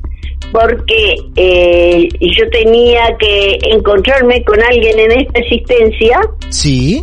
porque 0.51 1.15
eh, 1.35 2.07
yo 2.21 2.49
tenía 2.51 3.01
que 3.19 3.57
encontrarme 3.71 4.43
con 4.43 4.61
alguien 4.63 4.99
en 4.99 5.11
esta 5.21 5.39
existencia 5.39 6.19
Sí. 6.49 7.01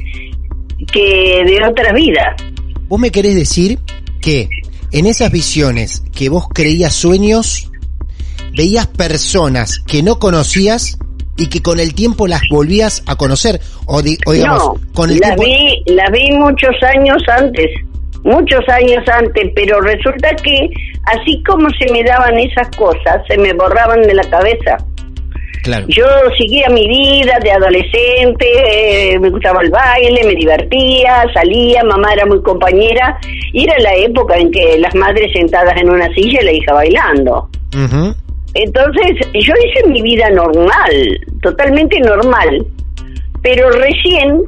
que 0.92 1.42
de 1.44 1.58
otras 1.68 1.92
vidas. 1.94 2.36
¿Vos 2.88 2.98
me 3.00 3.10
querés 3.10 3.34
decir 3.34 3.78
que 4.20 4.48
en 4.92 5.06
esas 5.06 5.30
visiones 5.30 6.02
que 6.16 6.28
vos 6.28 6.48
creías 6.52 6.94
sueños, 6.94 7.70
veías 8.56 8.86
personas 8.86 9.78
que 9.86 10.02
no 10.02 10.18
conocías 10.18 10.98
y 11.36 11.46
que 11.48 11.62
con 11.62 11.78
el 11.80 11.94
tiempo 11.94 12.26
las 12.26 12.42
volvías 12.50 13.02
a 13.06 13.16
conocer? 13.16 13.60
O, 13.86 14.02
di- 14.02 14.18
o 14.26 14.32
digamos, 14.32 14.58
no, 14.58 14.74
con 14.92 15.10
el 15.10 15.18
la 15.20 15.34
tiempo... 15.36 15.44
vi, 15.44 15.92
la 15.94 16.10
vi 16.10 16.30
muchos 16.32 16.74
años 16.82 17.22
antes, 17.28 17.66
muchos 18.22 18.60
años 18.68 19.02
antes, 19.08 19.52
pero 19.54 19.80
resulta 19.80 20.30
que 20.42 20.70
así 21.06 21.42
como 21.44 21.68
se 21.70 21.92
me 21.92 22.02
daban 22.04 22.38
esas 22.38 22.68
cosas, 22.76 23.22
se 23.28 23.38
me 23.38 23.52
borraban 23.54 24.02
de 24.02 24.14
la 24.14 24.24
cabeza. 24.24 24.76
Claro. 25.62 25.86
Yo 25.88 26.06
seguía 26.38 26.68
mi 26.70 26.88
vida 26.88 27.38
de 27.42 27.52
adolescente, 27.52 28.46
eh, 28.72 29.18
me 29.18 29.28
gustaba 29.28 29.60
el 29.62 29.70
baile, 29.70 30.24
me 30.24 30.34
divertía, 30.34 31.24
salía, 31.34 31.84
mamá 31.84 32.14
era 32.14 32.24
muy 32.24 32.42
compañera 32.42 33.18
y 33.52 33.64
era 33.64 33.78
la 33.80 33.94
época 33.96 34.36
en 34.38 34.50
que 34.50 34.78
las 34.78 34.94
madres 34.94 35.30
sentadas 35.34 35.74
en 35.78 35.90
una 35.90 36.08
silla 36.14 36.40
y 36.40 36.44
la 36.44 36.52
hija 36.52 36.72
bailando. 36.72 37.48
Entonces, 38.54 39.28
yo 39.34 39.54
hice 39.64 39.88
mi 39.88 40.02
vida 40.02 40.30
normal, 40.30 41.20
totalmente 41.42 42.00
normal, 42.00 42.66
pero 43.42 43.70
recién, 43.70 44.42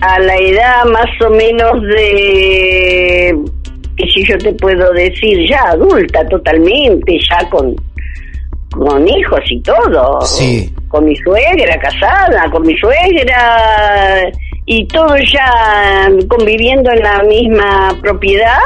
a 0.00 0.18
la 0.20 0.36
edad 0.36 0.84
más 0.86 1.06
o 1.26 1.30
menos 1.30 1.82
de, 1.82 3.34
que 3.96 4.06
si 4.10 4.24
yo 4.24 4.38
te 4.38 4.52
puedo 4.54 4.92
decir, 4.92 5.48
ya 5.48 5.60
adulta 5.70 6.26
totalmente, 6.28 7.18
ya 7.30 7.48
con, 7.50 7.74
con 8.70 9.08
hijos 9.08 9.40
y 9.50 9.60
todo, 9.62 10.20
Sí. 10.22 10.72
con 10.88 11.04
mi 11.04 11.16
suegra 11.16 11.78
casada, 11.80 12.48
con 12.50 12.66
mi 12.66 12.76
suegra, 12.78 14.30
y 14.66 14.86
todo 14.88 15.16
ya 15.16 16.08
conviviendo 16.28 16.90
en 16.92 17.02
la 17.02 17.22
misma 17.22 17.98
propiedad, 18.02 18.58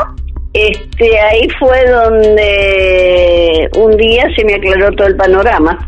este 0.52 1.18
ahí 1.18 1.48
fue 1.58 1.82
donde 1.88 3.70
un 3.78 3.96
día 3.96 4.24
se 4.36 4.44
me 4.44 4.54
aclaró 4.54 4.90
todo 4.96 5.08
el 5.08 5.16
panorama. 5.16 5.78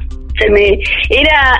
Se 0.41 0.49
me 0.51 0.79
era 1.11 1.59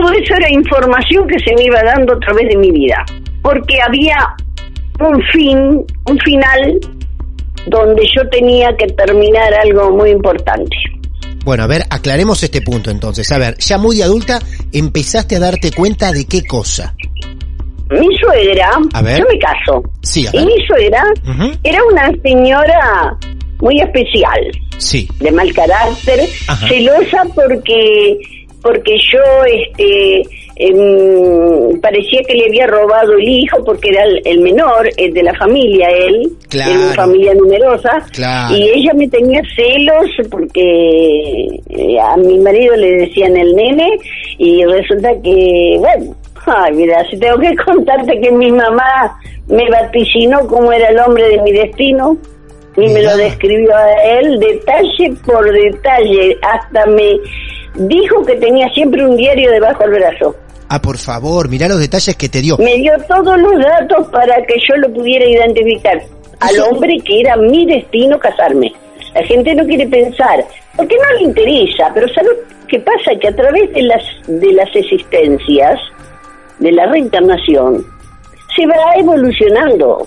todo 0.00 0.12
eso 0.12 0.34
era 0.36 0.50
información 0.50 1.26
que 1.26 1.38
se 1.38 1.54
me 1.56 1.64
iba 1.64 1.82
dando 1.82 2.14
a 2.14 2.18
través 2.20 2.48
de 2.50 2.56
mi 2.56 2.70
vida, 2.70 3.04
porque 3.42 3.78
había 3.80 4.16
un 5.00 5.22
fin, 5.32 5.58
un 6.06 6.18
final 6.24 6.78
donde 7.66 8.02
yo 8.14 8.28
tenía 8.30 8.76
que 8.76 8.86
terminar 8.88 9.52
algo 9.54 9.96
muy 9.96 10.10
importante. 10.10 10.76
Bueno, 11.44 11.64
a 11.64 11.66
ver, 11.66 11.82
aclaremos 11.90 12.42
este 12.42 12.60
punto 12.60 12.90
entonces. 12.90 13.30
A 13.32 13.38
ver, 13.38 13.56
ya 13.58 13.78
muy 13.78 14.02
adulta 14.02 14.38
empezaste 14.72 15.36
a 15.36 15.40
darte 15.40 15.70
cuenta 15.72 16.12
de 16.12 16.26
qué 16.26 16.44
cosa. 16.44 16.94
Mi 17.90 18.08
suegra, 18.18 18.68
A 18.92 19.00
ver. 19.02 19.18
yo 19.20 19.24
me 19.32 19.38
caso, 19.38 19.82
Sí, 20.02 20.26
a 20.26 20.30
y 20.36 20.44
mi 20.44 20.66
suegra 20.66 21.02
era 21.62 21.78
una 21.92 22.10
señora 22.22 23.16
muy 23.60 23.80
especial, 23.80 24.40
Sí. 24.76 25.08
de 25.20 25.30
mal 25.30 25.50
carácter, 25.54 26.20
Ajá. 26.48 26.68
celosa 26.68 27.22
porque 27.34 28.18
porque 28.66 28.96
yo 29.12 29.20
este 29.44 30.22
em, 30.56 31.80
parecía 31.80 32.20
que 32.26 32.34
le 32.34 32.46
había 32.46 32.66
robado 32.66 33.12
el 33.12 33.28
hijo 33.28 33.62
porque 33.64 33.90
era 33.90 34.02
el, 34.04 34.20
el 34.24 34.40
menor 34.40 34.88
el 34.96 35.12
de 35.14 35.22
la 35.22 35.34
familia 35.34 35.88
él 35.90 36.32
Claro. 36.48 36.70
era 36.72 36.80
una 36.80 36.94
familia 36.94 37.34
numerosa 37.34 37.90
Claro. 38.12 38.56
y 38.56 38.62
ella 38.70 38.92
me 38.94 39.06
tenía 39.08 39.40
celos 39.54 40.06
porque 40.30 41.46
eh, 41.70 42.00
a 42.00 42.16
mi 42.16 42.38
marido 42.40 42.74
le 42.76 42.92
decían 43.06 43.36
el 43.36 43.54
nene 43.54 43.86
y 44.38 44.64
resulta 44.64 45.10
que 45.22 45.76
bueno 45.78 46.14
ay 46.46 46.72
mira 46.74 47.04
si 47.10 47.18
tengo 47.18 47.38
que 47.38 47.54
contarte 47.64 48.20
que 48.20 48.32
mi 48.32 48.50
mamá 48.50 49.16
me 49.48 49.68
vaticinó 49.70 50.40
cómo 50.48 50.72
era 50.72 50.88
el 50.88 50.98
hombre 50.98 51.28
de 51.28 51.42
mi 51.42 51.52
destino 51.52 52.16
y 52.78 52.88
me 52.88 53.02
lo 53.02 53.16
describió 53.16 53.74
a 53.74 53.92
él 54.18 54.38
detalle 54.38 55.14
por 55.24 55.50
detalle, 55.50 56.36
hasta 56.42 56.84
me 56.84 57.16
dijo 57.76 58.24
que 58.24 58.36
tenía 58.36 58.68
siempre 58.70 59.06
un 59.06 59.16
diario 59.16 59.50
debajo 59.50 59.82
del 59.84 59.92
brazo. 59.92 60.36
Ah, 60.68 60.80
por 60.80 60.98
favor, 60.98 61.48
mirá 61.48 61.68
los 61.68 61.78
detalles 61.78 62.16
que 62.16 62.28
te 62.28 62.40
dio. 62.40 62.56
Me 62.58 62.76
dio 62.76 62.92
todos 63.08 63.38
los 63.38 63.58
datos 63.58 64.08
para 64.08 64.34
que 64.46 64.54
yo 64.68 64.76
lo 64.76 64.92
pudiera 64.92 65.24
identificar. 65.24 66.00
Al 66.40 66.58
hombre 66.60 66.98
que 67.04 67.20
era 67.20 67.36
mi 67.36 67.66
destino 67.66 68.18
casarme. 68.18 68.72
La 69.14 69.22
gente 69.22 69.54
no 69.54 69.64
quiere 69.64 69.86
pensar, 69.86 70.44
porque 70.76 70.96
no 70.96 71.18
le 71.18 71.24
interesa, 71.24 71.90
pero 71.94 72.06
¿sabes 72.08 72.32
qué 72.68 72.78
pasa? 72.80 73.18
Que 73.18 73.28
a 73.28 73.36
través 73.36 73.72
de 73.72 73.82
las, 73.82 74.02
de 74.26 74.52
las 74.52 74.68
existencias, 74.74 75.80
de 76.58 76.72
la 76.72 76.86
reencarnación, 76.86 77.82
se 78.54 78.66
va 78.66 78.94
evolucionando. 78.96 80.06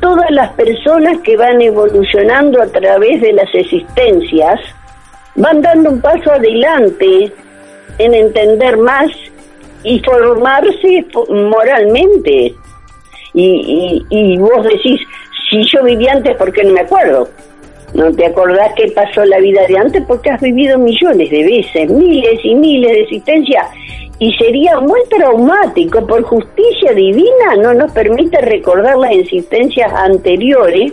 Todas 0.00 0.30
las 0.30 0.50
personas 0.52 1.18
que 1.22 1.36
van 1.36 1.60
evolucionando 1.62 2.60
a 2.60 2.66
través 2.66 3.20
de 3.20 3.32
las 3.32 3.48
existencias 3.54 4.60
van 5.36 5.62
dando 5.62 5.90
un 5.90 6.00
paso 6.00 6.32
adelante 6.32 7.32
en 7.98 8.14
entender 8.14 8.76
más 8.76 9.10
y 9.84 9.98
formarse 10.00 11.04
fo- 11.12 11.28
moralmente. 11.50 12.54
Y, 13.32 14.04
y, 14.10 14.16
y 14.16 14.38
vos 14.38 14.64
decís, 14.64 15.00
si 15.48 15.62
yo 15.64 15.82
viví 15.84 16.08
antes, 16.08 16.36
¿por 16.36 16.52
qué 16.52 16.64
no 16.64 16.72
me 16.72 16.80
acuerdo? 16.80 17.28
¿No 17.94 18.12
te 18.12 18.26
acordás 18.26 18.72
qué 18.76 18.90
pasó 18.92 19.24
la 19.24 19.38
vida 19.38 19.66
de 19.66 19.76
antes? 19.78 20.04
Porque 20.06 20.30
has 20.30 20.40
vivido 20.40 20.78
millones 20.78 21.30
de 21.30 21.42
veces, 21.44 21.90
miles 21.90 22.38
y 22.44 22.54
miles 22.54 22.92
de 22.92 23.00
existencias. 23.02 23.66
Y 24.18 24.32
sería 24.34 24.78
muy 24.80 25.00
traumático, 25.08 26.06
por 26.06 26.22
justicia 26.22 26.92
divina, 26.92 27.56
no 27.62 27.72
nos 27.74 27.90
permite 27.92 28.40
recordar 28.42 28.96
las 28.98 29.12
existencias 29.12 29.92
anteriores, 29.92 30.92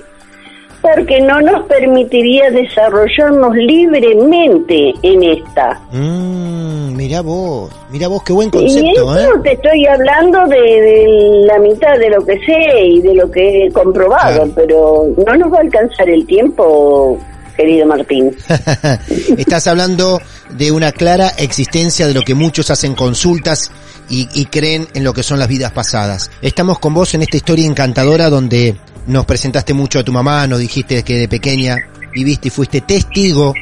porque 0.95 1.19
no 1.21 1.41
nos 1.41 1.65
permitiría 1.67 2.49
desarrollarnos 2.51 3.55
libremente 3.55 4.93
en 5.01 5.23
esta. 5.23 5.79
Mm, 5.91 6.95
mirá 6.95 7.21
vos, 7.21 7.71
mirá 7.89 8.07
vos, 8.07 8.23
qué 8.23 8.33
buen 8.33 8.49
Y 8.49 8.51
concepto, 8.51 9.17
¿eh? 9.17 9.27
te 9.43 9.53
estoy 9.53 9.85
hablando 9.85 10.45
de, 10.47 10.57
de 10.57 11.07
la 11.45 11.59
mitad 11.59 11.97
de 11.99 12.09
lo 12.09 12.25
que 12.25 12.37
sé 12.45 12.85
y 12.85 13.01
de 13.01 13.13
lo 13.15 13.29
que 13.29 13.65
he 13.67 13.71
comprobado, 13.71 14.17
Claro. 14.43 14.51
pero 14.55 15.05
no 15.25 15.35
nos 15.37 15.51
va 15.53 15.57
a 15.57 15.61
alcanzar 15.61 16.09
el 16.09 16.25
tiempo, 16.25 17.19
querido 17.55 17.85
Martín. 17.85 18.35
Estás 19.37 19.67
hablando 19.67 20.21
de 20.51 20.71
una 20.71 20.91
clara 20.91 21.29
existencia 21.37 22.07
de 22.07 22.13
lo 22.13 22.21
que 22.21 22.33
muchos 22.35 22.69
hacen 22.71 22.95
consultas 22.95 23.71
y, 24.09 24.27
y 24.33 24.45
creen 24.45 24.87
en 24.93 25.03
lo 25.03 25.13
que 25.13 25.23
son 25.23 25.39
las 25.39 25.47
vidas 25.49 25.71
pasadas. 25.71 26.31
Estamos 26.41 26.79
con 26.79 26.93
vos 26.93 27.13
en 27.13 27.23
esta 27.23 27.37
historia 27.37 27.65
encantadora 27.65 28.29
donde 28.29 28.75
nos 29.07 29.25
presentaste 29.25 29.73
mucho 29.73 29.99
a 29.99 30.03
tu 30.03 30.11
mamá, 30.11 30.45
nos 30.47 30.59
dijiste 30.59 31.03
que 31.03 31.15
de 31.15 31.27
pequeña 31.27 31.75
viviste 32.13 32.47
y 32.49 32.51
fuiste 32.51 32.81
testigo 32.81 33.53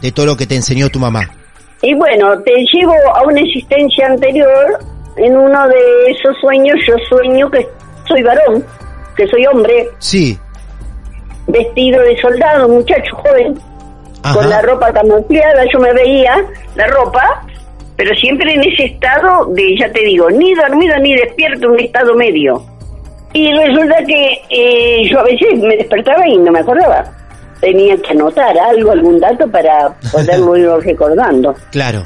de 0.00 0.12
todo 0.12 0.26
lo 0.26 0.36
que 0.36 0.46
te 0.46 0.54
enseñó 0.54 0.88
tu 0.88 0.98
mamá. 0.98 1.22
Y 1.82 1.94
bueno, 1.94 2.38
te 2.42 2.52
llevo 2.72 2.94
a 3.16 3.22
una 3.24 3.40
existencia 3.40 4.06
anterior. 4.06 4.78
En 5.16 5.36
uno 5.36 5.68
de 5.68 6.10
esos 6.10 6.34
sueños 6.40 6.76
yo 6.86 6.94
sueño 7.08 7.50
que 7.50 7.66
soy 8.08 8.22
varón, 8.22 8.64
que 9.16 9.26
soy 9.26 9.44
hombre, 9.46 9.88
Sí. 9.98 10.38
vestido 11.46 12.00
de 12.02 12.16
soldado, 12.20 12.68
muchacho 12.68 13.14
joven, 13.16 13.58
Ajá. 14.22 14.34
con 14.38 14.48
la 14.48 14.62
ropa 14.62 14.92
camuflada, 14.92 15.64
yo 15.72 15.80
me 15.80 15.92
veía 15.92 16.34
la 16.76 16.86
ropa, 16.86 17.44
pero 17.96 18.14
siempre 18.16 18.54
en 18.54 18.60
ese 18.62 18.84
estado 18.84 19.46
de, 19.54 19.76
ya 19.78 19.90
te 19.92 20.02
digo, 20.04 20.30
ni 20.30 20.54
dormido 20.54 20.98
ni 21.00 21.14
despierto, 21.14 21.70
un 21.70 21.80
estado 21.80 22.14
medio. 22.14 22.64
Y 23.32 23.52
resulta 23.54 23.96
que 24.04 24.42
eh, 24.50 25.08
yo 25.10 25.20
a 25.20 25.24
veces 25.24 25.58
me 25.60 25.76
despertaba 25.76 26.28
y 26.28 26.36
no 26.38 26.52
me 26.52 26.60
acordaba. 26.60 27.04
Tenía 27.60 27.96
que 27.96 28.10
anotar 28.10 28.58
algo, 28.58 28.90
algún 28.90 29.20
dato 29.20 29.48
para 29.48 29.94
poderlo 30.10 30.56
ir 30.80 30.84
recordando. 30.84 31.54
Claro. 31.70 32.04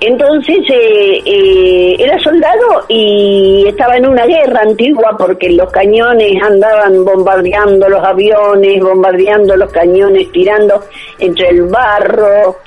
Entonces 0.00 0.58
eh, 0.68 1.22
eh, 1.24 1.96
era 1.98 2.18
soldado 2.18 2.84
y 2.88 3.64
estaba 3.66 3.96
en 3.96 4.06
una 4.06 4.26
guerra 4.26 4.60
antigua 4.62 5.16
porque 5.18 5.50
los 5.50 5.70
cañones 5.72 6.40
andaban 6.42 7.04
bombardeando 7.04 7.88
los 7.88 8.04
aviones, 8.04 8.80
bombardeando 8.82 9.56
los 9.56 9.72
cañones, 9.72 10.30
tirando 10.32 10.84
entre 11.18 11.48
el 11.48 11.62
barro 11.62 12.58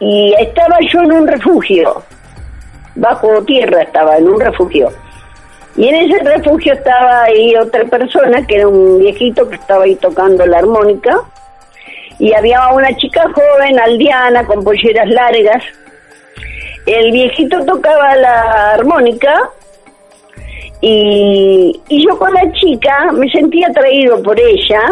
y 0.00 0.34
estaba 0.38 0.78
yo 0.92 1.02
en 1.02 1.12
un 1.12 1.26
refugio, 1.26 2.02
bajo 2.94 3.42
tierra 3.42 3.82
estaba, 3.82 4.16
en 4.16 4.28
un 4.28 4.40
refugio. 4.40 4.88
Y 5.78 5.88
en 5.88 5.94
ese 5.94 6.18
refugio 6.24 6.72
estaba 6.72 7.22
ahí 7.22 7.54
otra 7.54 7.84
persona 7.84 8.44
que 8.44 8.56
era 8.56 8.66
un 8.66 8.98
viejito 8.98 9.48
que 9.48 9.54
estaba 9.54 9.84
ahí 9.84 9.94
tocando 9.94 10.44
la 10.44 10.58
armónica 10.58 11.22
y 12.18 12.34
había 12.34 12.68
una 12.72 12.94
chica 12.96 13.22
joven, 13.32 13.78
aldeana, 13.78 14.44
con 14.44 14.64
polleras 14.64 15.08
largas, 15.08 15.62
el 16.84 17.12
viejito 17.12 17.64
tocaba 17.64 18.16
la 18.16 18.72
armónica 18.72 19.50
y, 20.80 21.80
y 21.88 22.04
yo 22.04 22.18
con 22.18 22.34
la 22.34 22.50
chica 22.54 23.12
me 23.12 23.30
sentía 23.30 23.68
atraído 23.68 24.20
por 24.20 24.36
ella 24.40 24.82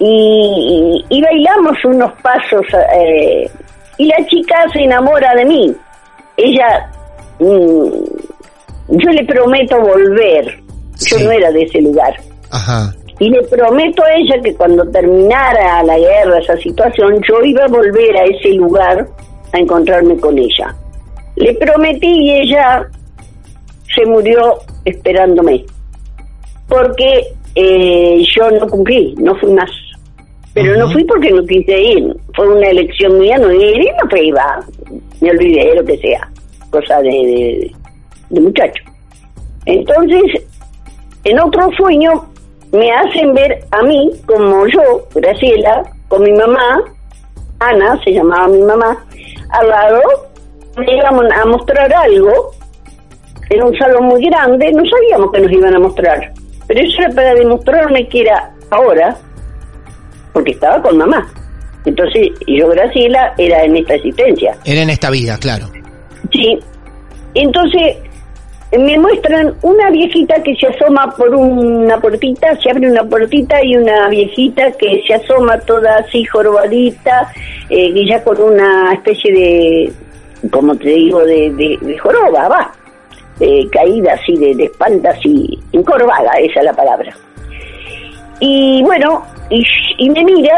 y, 0.00 1.04
y 1.08 1.22
bailamos 1.22 1.76
unos 1.84 2.12
pasos 2.20 2.66
eh, 2.96 3.48
y 3.96 4.06
la 4.06 4.26
chica 4.26 4.56
se 4.72 4.80
enamora 4.80 5.36
de 5.36 5.44
mí. 5.44 5.76
Ella, 6.36 6.90
mm, 7.38 7.90
yo 8.90 9.10
le 9.10 9.24
prometo 9.24 9.80
volver, 9.80 10.58
yo 10.98 11.18
no 11.20 11.30
era 11.30 11.50
de 11.52 11.62
ese 11.62 11.80
lugar. 11.80 12.14
Ajá. 12.50 12.94
Y 13.18 13.28
le 13.28 13.42
prometo 13.42 14.02
a 14.02 14.14
ella 14.14 14.40
que 14.42 14.54
cuando 14.54 14.84
terminara 14.90 15.82
la 15.82 15.98
guerra, 15.98 16.38
esa 16.38 16.56
situación, 16.56 17.20
yo 17.28 17.42
iba 17.44 17.64
a 17.64 17.68
volver 17.68 18.16
a 18.16 18.24
ese 18.24 18.54
lugar 18.54 19.06
a 19.52 19.58
encontrarme 19.58 20.16
con 20.16 20.38
ella. 20.38 20.74
Le 21.36 21.54
prometí 21.54 22.08
y 22.08 22.30
ella 22.32 22.86
se 23.94 24.06
murió 24.06 24.58
esperándome. 24.84 25.64
Porque 26.66 27.24
eh, 27.54 28.22
yo 28.34 28.50
no 28.52 28.66
cumplí, 28.68 29.14
no 29.18 29.34
fui 29.36 29.52
más. 29.52 29.70
Pero 30.54 30.76
no 30.76 30.90
fui 30.90 31.04
porque 31.04 31.30
no 31.30 31.44
quise 31.44 31.80
ir. 31.80 32.16
Fue 32.34 32.48
una 32.48 32.68
elección 32.68 33.18
mía 33.18 33.38
no 33.38 33.52
ir 33.52 33.82
y 33.82 33.86
no 33.86 34.08
fui, 34.08 34.28
iba. 34.28 34.64
Me 35.20 35.30
olvidé, 35.30 35.74
lo 35.74 35.84
que 35.84 35.98
sea. 35.98 36.28
Cosa 36.70 37.00
de, 37.02 37.10
de, 37.10 37.72
de 38.30 38.40
muchacho. 38.40 38.82
Entonces, 39.66 40.42
en 41.24 41.38
otro 41.38 41.68
sueño 41.76 42.10
me 42.72 42.90
hacen 42.92 43.34
ver 43.34 43.64
a 43.70 43.82
mí 43.82 44.10
como 44.26 44.66
yo, 44.68 45.06
Graciela, 45.14 45.82
con 46.08 46.22
mi 46.22 46.32
mamá, 46.32 46.82
Ana, 47.58 48.00
se 48.04 48.12
llamaba 48.12 48.48
mi 48.48 48.62
mamá, 48.62 49.04
al 49.50 49.68
lado, 49.68 50.00
me 50.76 50.96
iban 50.96 51.32
a 51.32 51.44
mostrar 51.46 51.92
algo, 51.92 52.52
en 53.50 53.62
un 53.64 53.76
salón 53.76 54.06
muy 54.06 54.24
grande, 54.24 54.72
no 54.72 54.82
sabíamos 54.88 55.32
que 55.32 55.40
nos 55.40 55.52
iban 55.52 55.74
a 55.74 55.78
mostrar, 55.80 56.32
pero 56.66 56.80
eso 56.80 57.02
era 57.02 57.14
para 57.14 57.34
demostrarme 57.34 58.08
que 58.08 58.20
era 58.20 58.50
ahora, 58.70 59.16
porque 60.32 60.52
estaba 60.52 60.80
con 60.80 60.96
mamá. 60.96 61.28
Entonces, 61.84 62.28
yo, 62.46 62.68
Graciela, 62.68 63.34
era 63.38 63.64
en 63.64 63.76
esta 63.76 63.94
existencia. 63.94 64.56
Era 64.64 64.82
en 64.82 64.90
esta 64.90 65.10
vida, 65.10 65.38
claro. 65.38 65.66
Sí. 66.30 66.58
Entonces 67.34 67.96
me 68.78 68.98
muestran 68.98 69.54
una 69.62 69.90
viejita 69.90 70.40
que 70.42 70.54
se 70.54 70.68
asoma 70.68 71.12
por 71.16 71.34
una 71.34 72.00
puertita, 72.00 72.56
se 72.62 72.70
abre 72.70 72.90
una 72.90 73.02
puertita 73.02 73.64
y 73.64 73.76
una 73.76 74.08
viejita 74.08 74.70
que 74.72 75.02
se 75.06 75.14
asoma 75.14 75.58
toda 75.60 75.96
así 75.96 76.24
jorobadita, 76.24 77.32
eh, 77.68 77.92
que 77.92 78.06
ya 78.06 78.22
con 78.22 78.40
una 78.40 78.92
especie 78.92 79.32
de, 79.32 79.92
como 80.50 80.76
te 80.76 80.88
digo, 80.88 81.24
de, 81.24 81.50
de, 81.80 81.98
joroba, 81.98 82.48
va, 82.48 82.72
eh, 83.40 83.68
caída 83.72 84.12
así 84.12 84.36
de, 84.36 84.54
de 84.54 84.64
espalda 84.64 85.10
así, 85.10 85.58
encorvada, 85.72 86.30
esa 86.38 86.60
es 86.60 86.66
la 86.66 86.72
palabra. 86.72 87.12
Y 88.38 88.82
bueno, 88.84 89.24
y, 89.50 89.64
y 89.98 90.10
me 90.10 90.24
mira, 90.24 90.56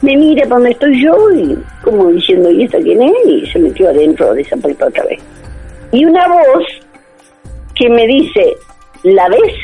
me 0.00 0.16
mira 0.16 0.46
donde 0.46 0.70
estoy 0.70 1.02
yo 1.02 1.32
y 1.32 1.58
como 1.82 2.08
diciendo, 2.10 2.50
¿y 2.50 2.62
esta 2.62 2.78
quién 2.78 3.02
es? 3.02 3.12
Y 3.26 3.46
se 3.46 3.58
metió 3.58 3.88
adentro 3.88 4.32
de 4.32 4.42
esa 4.42 4.56
puerta 4.56 4.86
otra 4.86 5.04
vez. 5.04 5.20
Y 5.92 6.04
una 6.04 6.28
voz 6.28 6.64
que 7.74 7.88
me 7.88 8.06
dice, 8.06 8.56
¿la 9.04 9.28
ves? 9.28 9.54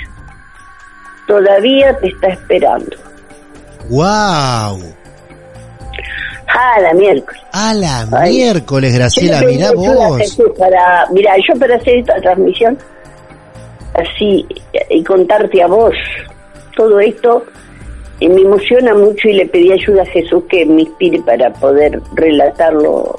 Todavía 1.27 1.97
te 1.99 2.09
está 2.09 2.29
esperando. 2.29 2.97
¡Wow! 3.89 4.95
Ah, 6.47 6.81
la 6.81 6.95
miércoles. 6.95 7.43
A 7.53 7.75
la 7.75 8.07
Ay. 8.13 8.37
miércoles, 8.37 8.95
Graciela, 8.95 9.41
Yo 9.43 9.49
mirá 9.49 9.69
a 9.69 9.73
vos. 9.73 10.39
Para, 10.59 11.07
mira, 11.11 11.35
yo 11.49 11.59
para 11.59 11.77
hacer 11.77 11.99
esta 11.99 12.21
transmisión, 12.21 12.79
así, 13.95 14.47
y 14.91 15.03
contarte 15.03 15.63
a 15.63 15.67
vos 15.67 15.95
todo 16.77 17.01
esto, 17.01 17.45
me 18.21 18.41
emociona 18.41 18.95
mucho 18.95 19.29
y 19.29 19.35
le 19.35 19.47
pedí 19.47 19.73
ayuda 19.73 20.03
a 20.03 20.07
Jesús 20.07 20.45
que 20.49 20.65
me 20.65 20.83
inspire 20.83 21.21
para 21.23 21.53
poder 21.55 22.01
relatarlo 22.15 23.17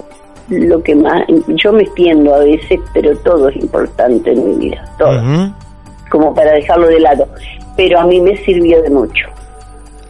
lo 0.49 0.81
que 0.83 0.95
más... 0.95 1.23
Yo 1.47 1.71
me 1.73 1.83
extiendo 1.83 2.33
a 2.35 2.39
veces, 2.39 2.79
pero 2.93 3.15
todo 3.19 3.49
es 3.49 3.55
importante 3.57 4.31
en 4.31 4.45
mi 4.59 4.65
vida, 4.69 4.83
todo, 4.97 5.21
como 6.09 6.33
para 6.33 6.51
dejarlo 6.53 6.87
de 6.87 6.99
lado. 6.99 7.27
Pero 7.77 7.99
a 7.99 8.05
mí 8.05 8.21
me 8.21 8.37
sirvió 8.45 8.81
de 8.81 8.89
mucho. 8.89 9.27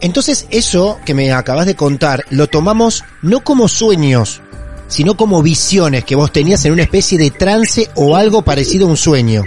entonces 0.00 0.46
eso 0.50 0.98
que 1.04 1.14
me 1.14 1.32
acabas 1.32 1.66
de 1.66 1.74
contar 1.74 2.24
lo 2.30 2.46
tomamos 2.46 3.04
no 3.22 3.40
como 3.40 3.66
sueños, 3.68 4.40
sino 4.88 5.16
como 5.16 5.42
visiones 5.42 6.04
que 6.04 6.14
vos 6.14 6.30
tenías 6.30 6.64
en 6.64 6.72
una 6.74 6.82
especie 6.82 7.18
de 7.18 7.30
trance 7.32 7.88
o 7.96 8.14
algo 8.14 8.42
parecido 8.42 8.86
a 8.86 8.90
un 8.90 8.96
sueño. 8.96 9.42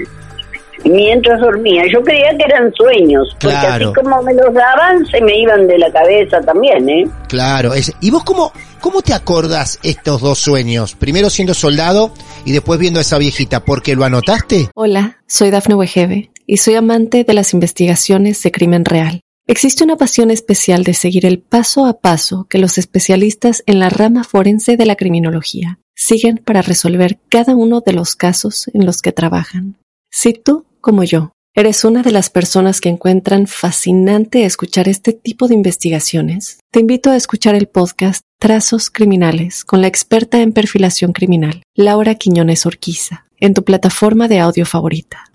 Mientras 0.86 1.40
dormía, 1.42 1.84
yo 1.92 2.02
creía 2.02 2.30
que 2.38 2.44
eran 2.46 2.74
sueños, 2.74 3.28
porque 3.40 3.48
Claro. 3.56 3.92
así 3.92 3.96
como 4.02 4.22
me 4.24 4.34
los 4.34 4.54
daban, 4.54 5.06
se 5.08 5.22
me 5.22 5.38
iban 5.38 5.68
de 5.68 5.78
la 5.78 5.92
cabeza 5.92 6.40
también, 6.42 6.88
¿eh? 6.90 7.06
Claro, 7.28 7.74
es- 7.74 7.94
¿y 8.00 8.10
vos 8.12 8.24
cómo, 8.24 8.54
cómo 8.80 9.02
te 9.02 9.14
acordás 9.14 9.80
estos 9.84 10.22
dos 10.22 10.40
sueños? 10.40 10.96
Primero 10.96 11.30
siendo 11.30 11.54
soldado 11.54 12.14
y 12.46 12.52
después 12.52 12.80
viendo 12.80 13.00
a 13.00 13.02
esa 13.02 13.18
viejita, 13.18 13.66
¿porque 13.66 13.96
lo 13.96 14.06
anotaste? 14.06 14.70
Hola, 14.76 15.20
soy 15.28 15.52
Dafne 15.52 15.76
Wegebe 15.76 16.32
y 16.46 16.58
soy 16.58 16.76
amante 16.76 17.24
de 17.24 17.34
las 17.34 17.54
investigaciones 17.54 18.42
de 18.42 18.52
crimen 18.52 18.86
real. 18.86 19.22
Existe 19.48 19.84
una 19.84 19.98
pasión 19.98 20.32
especial 20.32 20.84
de 20.84 20.94
seguir 20.94 21.26
el 21.26 21.40
paso 21.40 21.86
a 21.86 22.00
paso 22.00 22.46
que 22.50 22.60
los 22.60 22.78
especialistas 22.78 23.64
en 23.66 23.80
la 23.80 23.90
rama 23.90 24.24
forense 24.24 24.78
de 24.78 24.86
la 24.86 24.96
criminología 24.96 25.80
siguen 25.96 26.38
para 26.38 26.62
resolver 26.62 27.20
cada 27.30 27.56
uno 27.56 27.82
de 27.82 27.94
los 27.94 28.16
casos 28.16 28.70
en 28.74 28.86
los 28.86 29.02
que 29.02 29.12
trabajan. 29.12 29.78
Si 30.12 30.34
tú, 30.34 30.66
como 30.82 31.04
yo, 31.04 31.32
eres 31.56 31.84
una 31.84 32.04
de 32.04 32.12
las 32.12 32.30
personas 32.30 32.80
que 32.82 32.90
encuentran 32.90 33.48
fascinante 33.48 34.46
escuchar 34.46 34.88
este 34.88 35.14
tipo 35.14 35.48
de 35.48 35.56
investigaciones, 35.56 36.60
te 36.72 36.80
invito 36.80 37.10
a 37.10 37.16
escuchar 37.16 37.56
el 37.56 37.68
podcast 37.68 38.24
Trazos 38.40 38.90
Criminales 38.90 39.66
con 39.66 39.82
la 39.82 39.88
experta 39.88 40.42
en 40.42 40.54
perfilación 40.54 41.12
criminal, 41.12 41.64
Laura 41.76 42.16
Quiñones 42.16 42.66
Orquiza, 42.66 43.26
en 43.40 43.54
tu 43.54 43.64
plataforma 43.64 44.28
de 44.28 44.40
audio 44.40 44.66
favorita. 44.66 45.26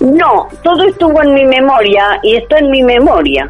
No, 0.00 0.48
todo 0.62 0.88
estuvo 0.88 1.22
en 1.22 1.34
mi 1.34 1.44
memoria 1.44 2.20
y 2.22 2.36
está 2.36 2.58
en 2.58 2.70
mi 2.70 2.82
memoria. 2.82 3.48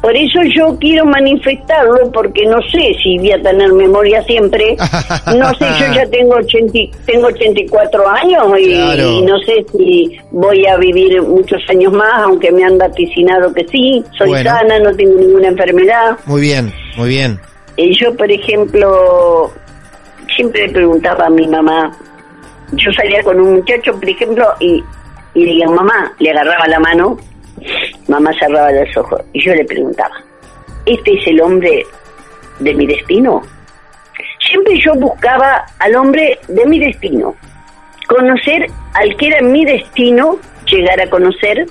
Por 0.00 0.16
eso 0.16 0.40
yo 0.54 0.76
quiero 0.80 1.04
manifestarlo 1.04 2.10
porque 2.12 2.44
no 2.46 2.60
sé 2.70 2.92
si 3.02 3.18
voy 3.18 3.32
a 3.32 3.42
tener 3.42 3.72
memoria 3.72 4.22
siempre. 4.24 4.76
No 5.36 5.48
sé, 5.54 5.66
yo 5.80 5.94
ya 5.94 6.06
tengo 6.10 6.34
80, 6.34 6.78
y- 6.78 6.90
tengo 7.06 7.26
84 7.28 8.08
años 8.08 8.44
y, 8.58 8.74
Claro. 8.74 9.10
y 9.12 9.22
no 9.22 9.38
sé 9.40 9.64
si 9.76 10.16
voy 10.30 10.66
a 10.66 10.76
vivir 10.76 11.20
muchos 11.22 11.60
años 11.68 11.92
más, 11.92 12.22
aunque 12.22 12.50
me 12.52 12.64
han 12.64 12.76
vaticinado 12.78 13.52
que 13.54 13.66
sí. 13.68 14.02
Soy 14.18 14.28
Bueno. 14.30 14.50
sana, 14.50 14.78
no 14.80 14.94
tengo 14.94 15.18
ninguna 15.20 15.48
enfermedad. 15.48 16.16
Muy 16.26 16.40
bien, 16.42 16.72
muy 16.96 17.08
bien. 17.08 17.38
Y 17.76 17.96
yo, 17.98 18.14
por 18.16 18.30
ejemplo, 18.30 19.50
siempre 20.36 20.66
le 20.66 20.72
preguntaba 20.72 21.26
a 21.26 21.30
mi 21.30 21.46
mamá, 21.46 21.90
yo 22.72 22.90
salía 22.92 23.22
con 23.22 23.40
un 23.40 23.54
muchacho, 23.56 23.92
por 23.94 24.08
ejemplo, 24.08 24.46
y, 24.60 24.82
y 25.34 25.44
le 25.44 25.52
decía, 25.52 25.68
mamá, 25.68 26.12
le 26.18 26.30
agarraba 26.30 26.66
la 26.68 26.80
mano, 26.80 27.16
mamá 28.08 28.32
cerraba 28.38 28.72
los 28.72 28.96
ojos, 28.96 29.20
y 29.32 29.44
yo 29.44 29.54
le 29.54 29.64
preguntaba, 29.64 30.14
¿este 30.86 31.12
es 31.12 31.26
el 31.26 31.40
hombre 31.40 31.84
de 32.58 32.74
mi 32.74 32.86
destino? 32.86 33.42
Siempre 34.48 34.78
yo 34.84 34.94
buscaba 34.94 35.64
al 35.78 35.94
hombre 35.96 36.38
de 36.48 36.66
mi 36.66 36.78
destino, 36.78 37.34
conocer 38.08 38.66
al 38.94 39.16
que 39.16 39.28
era 39.28 39.40
mi 39.40 39.64
destino, 39.64 40.38
llegar 40.66 41.00
a 41.00 41.08
conocer. 41.08 41.66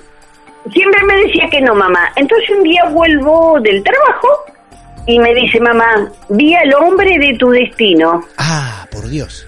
Siempre 0.71 1.03
me 1.03 1.15
decía 1.17 1.47
que 1.49 1.61
no, 1.61 1.75
mamá. 1.75 2.11
Entonces 2.15 2.49
un 2.49 2.63
día 2.63 2.85
vuelvo 2.89 3.59
del 3.61 3.83
trabajo 3.83 4.27
y 5.07 5.19
me 5.19 5.33
dice, 5.33 5.59
mamá, 5.59 6.11
vi 6.29 6.53
al 6.55 6.73
hombre 6.75 7.17
de 7.17 7.35
tu 7.37 7.49
destino. 7.49 8.23
Ah, 8.37 8.87
por 8.91 9.07
Dios. 9.07 9.47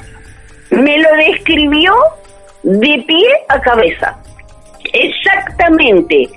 Me 0.69 0.97
lo 0.97 1.10
describió 1.17 1.93
de 2.63 3.03
pie 3.08 3.27
a 3.49 3.60
cabeza. 3.62 4.17
Exactamente. 4.91 6.29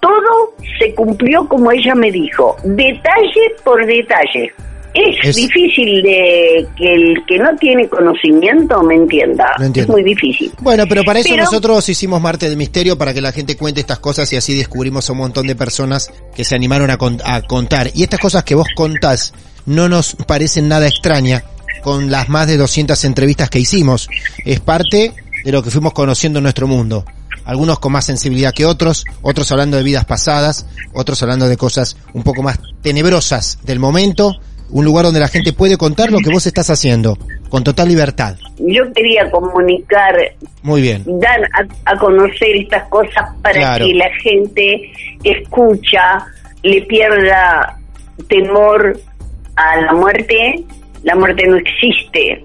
Todo 0.00 0.54
se 0.78 0.94
cumplió 0.94 1.46
como 1.48 1.70
ella 1.70 1.94
me 1.94 2.10
dijo, 2.10 2.56
detalle 2.64 3.54
por 3.64 3.84
detalle. 3.86 4.52
Es, 4.94 5.16
Es- 5.28 5.36
difícil 5.36 6.02
de 6.02 6.66
que 6.76 6.92
el 6.94 7.24
que 7.26 7.38
no 7.38 7.56
tiene 7.56 7.88
conocimiento 7.88 8.82
me 8.82 8.94
entienda. 8.96 9.46
No 9.58 9.64
entiendo. 9.66 9.92
Es 9.96 10.02
muy 10.02 10.02
difícil. 10.14 10.52
Bueno, 10.60 10.84
pero 10.86 11.02
para 11.04 11.20
eso 11.20 11.30
Pero- 11.30 11.44
nosotros 11.44 11.88
hicimos 11.88 12.20
Marte 12.20 12.50
de 12.50 12.56
Misterio 12.56 12.98
para 12.98 13.14
que 13.14 13.22
la 13.22 13.32
gente 13.32 13.56
cuente 13.56 13.80
estas 13.80 14.00
cosas 14.00 14.30
y 14.32 14.36
así 14.36 14.54
descubrimos 14.54 15.08
a 15.08 15.12
un 15.12 15.18
montón 15.20 15.46
de 15.46 15.54
personas 15.56 16.12
que 16.34 16.44
se 16.44 16.54
animaron 16.56 16.90
a, 16.90 16.98
con- 16.98 17.20
a 17.24 17.40
contar. 17.42 17.90
Y 17.94 18.02
estas 18.02 18.20
cosas 18.20 18.44
que 18.44 18.54
vos 18.54 18.66
contás 18.74 19.32
no 19.64 19.88
nos 19.88 20.14
parecen 20.26 20.68
nada 20.68 20.86
extrañas 20.88 21.42
con 21.82 22.10
las 22.10 22.28
más 22.28 22.46
de 22.48 22.58
200 22.58 23.02
entrevistas 23.04 23.48
que 23.48 23.60
hicimos. 23.60 24.08
Es 24.44 24.60
parte 24.60 25.12
de 25.44 25.52
lo 25.52 25.62
que 25.62 25.70
fuimos 25.70 25.94
conociendo 25.94 26.38
en 26.40 26.42
nuestro 26.42 26.66
mundo. 26.66 27.04
Algunos 27.44 27.78
con 27.80 27.92
más 27.92 28.04
sensibilidad 28.06 28.52
que 28.54 28.64
otros, 28.66 29.04
otros 29.22 29.50
hablando 29.52 29.76
de 29.76 29.82
vidas 29.82 30.04
pasadas, 30.04 30.66
otros 30.92 31.22
hablando 31.22 31.48
de 31.48 31.56
cosas 31.56 31.96
un 32.12 32.22
poco 32.22 32.42
más 32.42 32.58
tenebrosas 32.82 33.58
del 33.64 33.78
momento. 33.78 34.36
Un 34.70 34.84
lugar 34.86 35.04
donde 35.04 35.20
la 35.20 35.28
gente 35.28 35.52
puede 35.52 35.76
contar 35.76 36.10
lo 36.10 36.18
que 36.20 36.30
vos 36.30 36.46
estás 36.46 36.70
haciendo, 36.70 37.18
con 37.50 37.62
total 37.62 37.88
libertad. 37.88 38.36
Yo 38.58 38.90
quería 38.94 39.30
comunicar 39.30 40.14
Muy 40.62 40.80
bien. 40.80 41.04
dar 41.20 41.42
a, 41.52 41.90
a 41.92 41.98
conocer 41.98 42.56
estas 42.56 42.88
cosas 42.88 43.28
para 43.42 43.58
Claro. 43.58 43.86
que 43.86 43.92
la 43.94 44.08
gente 44.22 44.90
escucha, 45.24 46.24
le 46.62 46.80
pierda 46.82 47.76
temor 48.28 48.98
a 49.56 49.76
la 49.82 49.92
muerte. 49.92 50.64
La 51.02 51.16
muerte 51.16 51.46
no 51.46 51.56
existe. 51.56 52.42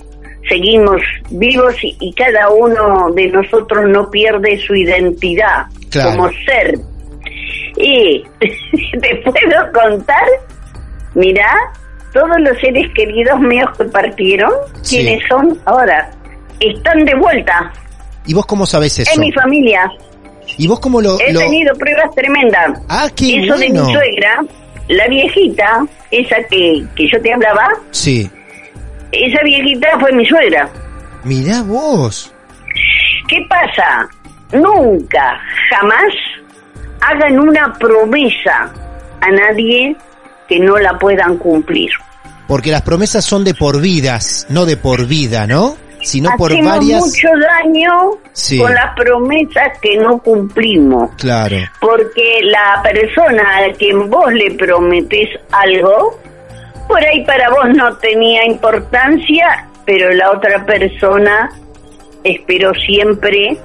Seguimos 0.49 1.01
vivos 1.31 1.73
y, 1.83 1.95
y 1.99 2.13
cada 2.13 2.49
uno 2.49 3.11
de 3.13 3.27
nosotros 3.27 3.85
no 3.89 4.09
pierde 4.09 4.57
su 4.65 4.75
identidad 4.75 5.65
Claro. 5.89 6.11
como 6.11 6.29
ser. 6.45 6.77
Y 7.77 8.23
te 8.39 9.15
puedo 9.23 9.71
contar, 9.73 10.25
mira, 11.15 11.49
todos 12.13 12.39
los 12.39 12.57
seres 12.59 12.91
queridos 12.93 13.39
míos 13.39 13.69
que 13.77 13.85
partieron, 13.85 14.51
Sí. 14.81 14.97
quienes 14.97 15.21
son 15.29 15.59
ahora, 15.65 16.09
están 16.59 17.05
de 17.05 17.13
vuelta 17.15 17.71
¿Y 18.25 18.33
vos 18.33 18.45
cómo 18.45 18.65
sabés 18.65 18.99
eso? 18.99 19.11
en 19.13 19.21
mi 19.21 19.31
familia. 19.31 19.89
¿Y 20.57 20.67
vos 20.67 20.79
cómo 20.79 21.01
lo...? 21.01 21.19
He 21.19 21.31
lo- 21.33 21.39
tenido 21.39 21.73
pruebas 21.75 22.09
tremendas. 22.15 22.81
Ah, 22.89 23.07
qué 23.15 23.43
Eso 23.43 23.57
de 23.57 23.69
mi 23.69 23.79
suegra, 23.79 24.43
la 24.89 25.07
viejita, 25.07 25.85
esa 26.11 26.37
que, 26.49 26.83
que 26.95 27.07
yo 27.11 27.21
te 27.21 27.33
hablaba, 27.33 27.69
Sí. 27.91 28.29
Esa 29.11 29.43
viejita 29.43 29.99
fue 29.99 30.11
mi 30.13 30.25
suegra. 30.25 30.69
Mirá 31.23 31.61
vos. 31.63 32.33
¿Qué 33.27 33.37
pasa? 33.49 34.07
Nunca, 34.53 35.39
jamás 35.71 36.05
hagan 37.01 37.39
una 37.39 37.73
promesa 37.73 38.71
a 39.21 39.31
nadie 39.31 39.95
que 40.47 40.59
no 40.59 40.77
la 40.77 40.97
puedan 40.97 41.37
cumplir. 41.37 41.89
Porque 42.47 42.71
las 42.71 42.81
promesas 42.83 43.25
son 43.25 43.43
de 43.43 43.53
por 43.53 43.81
vidas, 43.81 44.45
no 44.49 44.65
de 44.65 44.77
por 44.77 45.05
vida, 45.05 45.45
¿no? 45.47 45.75
Sino 46.01 46.29
por 46.37 46.53
Hacemos 46.53 46.77
varias... 46.77 47.01
mucho 47.01 47.27
daño 47.37 47.91
Sí. 48.31 48.57
con 48.59 48.73
las 48.73 48.95
promesas 48.95 49.77
que 49.81 49.97
no 49.97 50.19
cumplimos. 50.19 51.09
Claro. 51.17 51.57
porque 51.81 52.39
la 52.43 52.81
persona 52.83 53.43
a 53.69 53.73
quien 53.73 54.09
vos 54.09 54.31
le 54.31 54.51
prometés 54.51 55.27
algo, 55.51 56.17
por 56.87 57.03
ahí 57.03 57.23
para 57.25 57.49
vos 57.49 57.69
no 57.75 57.95
tenía 57.97 58.45
importancia, 58.45 59.67
pero 59.85 60.11
la 60.13 60.31
otra 60.31 60.65
persona 60.65 61.49
esperó 62.23 62.73
siempre 62.73 63.57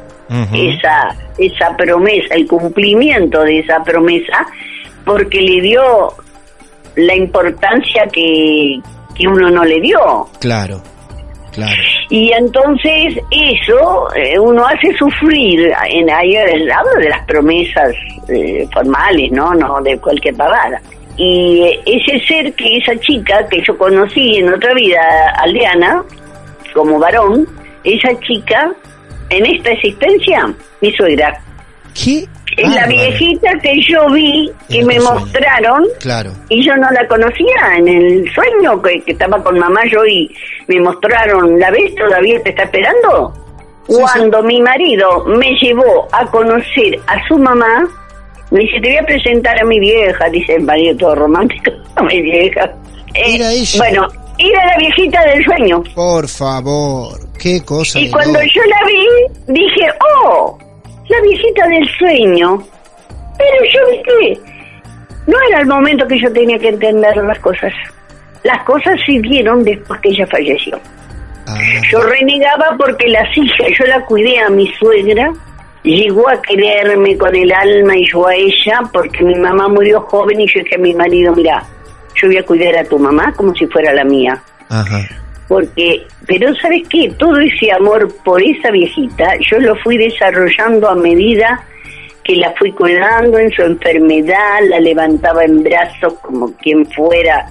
esa 0.54 1.14
esa 1.38 1.76
promesa, 1.76 2.34
el 2.34 2.46
cumplimiento 2.46 3.42
de 3.42 3.60
esa 3.60 3.82
promesa, 3.82 4.46
porque 5.04 5.40
le 5.40 5.60
dio 5.60 5.82
la 6.96 7.14
importancia 7.14 8.04
que, 8.12 8.78
que 9.14 9.26
uno 9.26 9.50
no 9.50 9.64
le 9.64 9.80
dio. 9.80 10.28
Claro. 10.40 10.80
Claro. 11.52 11.82
Y 12.08 12.32
entonces 12.32 13.18
eso 13.30 14.08
eh, 14.14 14.38
uno 14.38 14.66
hace 14.66 14.90
sufrir, 14.96 15.70
en 15.86 16.08
ahí 16.08 16.34
hablo 16.34 16.94
de 16.98 17.10
las 17.10 17.26
promesas 17.26 17.92
eh, 18.28 18.66
formales, 18.72 19.30
¿no? 19.32 19.52
No 19.52 19.82
de 19.82 19.98
cualquier 19.98 20.34
pavada. 20.34 20.80
Y 21.16 21.78
ese 21.86 22.24
ser 22.26 22.52
que 22.54 22.78
esa 22.78 22.98
chica 23.00 23.46
que 23.48 23.62
yo 23.66 23.76
conocí 23.76 24.38
en 24.38 24.52
otra 24.52 24.72
vida 24.74 25.00
aldeana, 25.38 26.02
como 26.74 26.98
varón, 26.98 27.46
esa 27.84 28.18
chica, 28.20 28.72
en 29.30 29.46
esta 29.46 29.70
existencia, 29.72 30.52
mi 30.80 30.92
suegra. 30.92 31.38
¿Qué? 31.94 32.24
Es 32.56 32.74
la 32.74 32.86
viejita 32.86 33.50
que 33.62 33.72
yo 33.88 34.08
vi, 34.10 34.50
que 34.68 34.80
En 34.80 34.86
me 34.86 35.00
mostraron, 35.00 35.84
Claro. 36.00 36.32
y 36.50 36.62
yo 36.66 36.74
no 36.76 36.90
la 36.90 37.06
conocía 37.08 37.76
en 37.78 37.88
el 37.88 38.30
sueño 38.34 38.80
que, 38.82 39.00
que 39.02 39.12
estaba 39.12 39.42
con 39.42 39.58
mamá 39.58 39.80
yo 39.90 40.04
y 40.04 40.30
me 40.68 40.80
mostraron, 40.80 41.58
¿la 41.58 41.70
ves? 41.70 41.94
¿Todavía 41.94 42.42
te 42.42 42.50
está 42.50 42.64
esperando? 42.64 43.32
Sí, 43.88 43.94
Cuando 44.00 44.42
mi 44.42 44.60
marido 44.60 45.24
me 45.24 45.50
llevó 45.62 46.06
a 46.12 46.26
conocer 46.26 46.98
a 47.06 47.26
su 47.26 47.38
mamá, 47.38 47.88
me 48.52 48.60
dice, 48.60 48.80
te 48.80 48.88
voy 48.90 48.98
a 48.98 49.02
presentar 49.06 49.60
a 49.60 49.64
mi 49.64 49.80
vieja, 49.80 50.28
dice 50.30 50.54
el 50.54 50.62
marido 50.64 50.96
todo 50.98 51.14
romántico, 51.14 51.72
a 51.96 52.02
mi 52.02 52.22
vieja. 52.22 52.70
Eh, 53.14 53.36
ella. 53.36 53.78
Bueno, 53.78 54.06
era 54.38 54.66
la 54.66 54.76
viejita 54.78 55.24
del 55.24 55.44
sueño. 55.44 55.82
Por 55.94 56.28
favor. 56.28 57.18
Qué 57.38 57.62
cosa. 57.64 57.98
Y 57.98 58.10
cuando 58.10 58.38
loco. 58.38 58.52
yo 58.54 58.62
la 58.62 58.86
vi, 58.86 59.52
dije, 59.54 59.88
oh, 60.24 60.58
la 61.08 61.20
viejita 61.22 61.66
del 61.68 61.88
sueño. 61.98 62.62
Pero 63.38 63.64
yo, 63.72 63.80
viste, 63.90 64.40
no 65.26 65.36
era 65.48 65.60
el 65.60 65.66
momento 65.66 66.06
que 66.06 66.20
yo 66.20 66.32
tenía 66.32 66.58
que 66.58 66.68
entender 66.68 67.16
las 67.16 67.38
cosas. 67.40 67.72
Las 68.44 68.62
cosas 68.64 68.94
siguieron 69.06 69.64
después 69.64 70.00
que 70.00 70.10
ella 70.10 70.26
falleció. 70.26 70.78
Ah, 71.46 71.58
Yo 71.90 72.00
renegaba 72.00 72.76
porque 72.78 73.08
las 73.08 73.28
hijas, 73.36 73.68
yo 73.78 73.86
la 73.86 74.04
cuidé 74.04 74.38
a 74.38 74.48
mi 74.50 74.66
suegra, 74.74 75.32
llegó 75.82 76.28
a 76.28 76.40
quererme 76.40 77.16
con 77.16 77.34
el 77.34 77.52
alma 77.52 77.96
y 77.96 78.06
yo 78.06 78.26
a 78.26 78.34
ella, 78.34 78.80
porque 78.92 79.24
mi 79.24 79.34
mamá 79.34 79.68
murió 79.68 80.00
joven 80.02 80.40
y 80.40 80.46
yo 80.46 80.60
dije 80.62 80.76
a 80.76 80.78
mi 80.78 80.94
marido, 80.94 81.34
mira, 81.34 81.62
yo 82.14 82.28
voy 82.28 82.36
a 82.36 82.44
cuidar 82.44 82.76
a 82.76 82.84
tu 82.84 82.98
mamá 82.98 83.32
como 83.36 83.54
si 83.54 83.66
fuera 83.66 83.92
la 83.92 84.04
mía. 84.04 84.42
ajá. 84.68 85.08
Porque, 85.48 86.06
pero 86.26 86.54
¿sabes 86.54 86.88
qué? 86.88 87.12
Todo 87.18 87.38
ese 87.38 87.70
amor 87.72 88.08
por 88.24 88.42
esa 88.42 88.70
viejita, 88.70 89.34
yo 89.50 89.58
lo 89.58 89.76
fui 89.76 89.98
desarrollando 89.98 90.88
a 90.88 90.94
medida 90.94 91.62
que 92.24 92.36
la 92.36 92.52
fui 92.52 92.72
cuidando 92.72 93.38
en 93.38 93.50
su 93.50 93.62
enfermedad, 93.62 94.60
la 94.68 94.80
levantaba 94.80 95.44
en 95.44 95.62
brazos 95.62 96.14
como 96.22 96.52
quien 96.56 96.86
fuera 96.86 97.46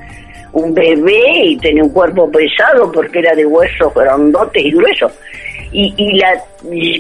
un 0.54 0.74
bebé 0.74 1.46
y 1.46 1.58
tenía 1.58 1.84
un 1.84 1.92
cuerpo 1.92 2.30
pesado 2.32 2.92
porque 2.92 3.20
era 3.20 3.36
de 3.36 3.46
huesos 3.46 3.94
grandotes 3.94 4.64
y 4.64 4.72
gruesos. 4.72 5.12
Y, 5.74 5.94
y 5.96 6.18
la 6.20 6.34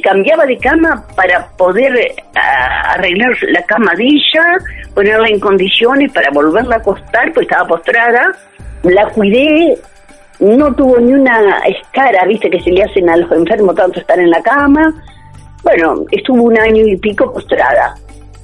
cambiaba 0.01 0.45
de 0.45 0.57
cama 0.57 1.05
para 1.15 1.47
poder 1.57 1.93
eh, 1.97 2.15
arreglar 2.33 3.31
la 3.49 3.61
cama 3.63 3.93
de 3.97 4.05
ella, 4.05 4.57
ponerla 4.93 5.27
en 5.27 5.39
condiciones 5.39 6.11
para 6.13 6.31
volverla 6.31 6.75
a 6.75 6.79
acostar, 6.79 7.33
pues 7.33 7.47
estaba 7.47 7.67
postrada. 7.67 8.31
La 8.83 9.09
cuidé, 9.09 9.77
no 10.39 10.73
tuvo 10.73 10.99
ni 10.99 11.13
una 11.13 11.59
escara, 11.65 12.25
viste, 12.25 12.49
que 12.49 12.61
se 12.61 12.71
le 12.71 12.83
hacen 12.83 13.09
a 13.09 13.17
los 13.17 13.31
enfermos 13.31 13.75
tanto 13.75 13.99
estar 13.99 14.19
en 14.19 14.29
la 14.29 14.41
cama. 14.41 14.93
Bueno, 15.63 16.05
estuvo 16.11 16.43
un 16.43 16.57
año 16.57 16.85
y 16.85 16.97
pico 16.97 17.31
postrada. 17.31 17.95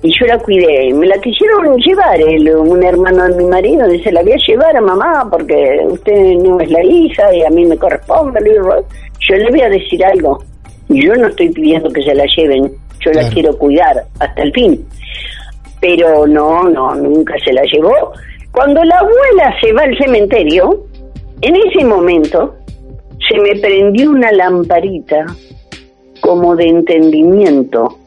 Y 0.03 0.11
yo 0.17 0.25
la 0.27 0.37
cuidé. 0.37 0.93
Me 0.93 1.07
la 1.07 1.17
quisieron 1.19 1.75
llevar 1.77 2.21
el, 2.21 2.55
un 2.55 2.83
hermano 2.83 3.27
de 3.27 3.35
mi 3.35 3.45
marido. 3.45 3.87
Dice, 3.87 4.11
la 4.11 4.21
voy 4.21 4.33
a 4.33 4.47
llevar 4.47 4.77
a 4.77 4.81
mamá 4.81 5.27
porque 5.29 5.79
usted 5.87 6.35
no 6.43 6.59
es 6.59 6.69
la 6.69 6.83
hija 6.83 7.33
y 7.33 7.43
a 7.43 7.49
mí 7.49 7.65
me 7.65 7.77
corresponde. 7.77 8.39
Yo 9.19 9.35
le 9.35 9.49
voy 9.49 9.61
a 9.61 9.69
decir 9.69 10.03
algo. 10.05 10.43
Yo 10.89 11.15
no 11.15 11.27
estoy 11.27 11.49
pidiendo 11.49 11.89
que 11.89 12.03
se 12.03 12.13
la 12.13 12.25
lleven. 12.35 12.71
Yo 12.99 13.11
la 13.11 13.27
quiero 13.29 13.57
cuidar 13.57 14.03
hasta 14.19 14.43
el 14.43 14.53
fin. 14.53 14.85
Pero 15.81 16.27
no, 16.27 16.63
no, 16.63 16.95
nunca 16.95 17.35
se 17.43 17.53
la 17.53 17.63
llevó. 17.63 18.13
Cuando 18.51 18.83
la 18.83 18.97
abuela 18.97 19.55
se 19.61 19.71
va 19.73 19.83
al 19.83 19.97
cementerio, 19.97 20.85
en 21.41 21.55
ese 21.55 21.85
momento 21.85 22.55
se 23.29 23.39
me 23.39 23.59
prendió 23.59 24.11
una 24.11 24.31
lamparita 24.31 25.25
como 26.21 26.55
de 26.55 26.65
entendimiento. 26.65 27.97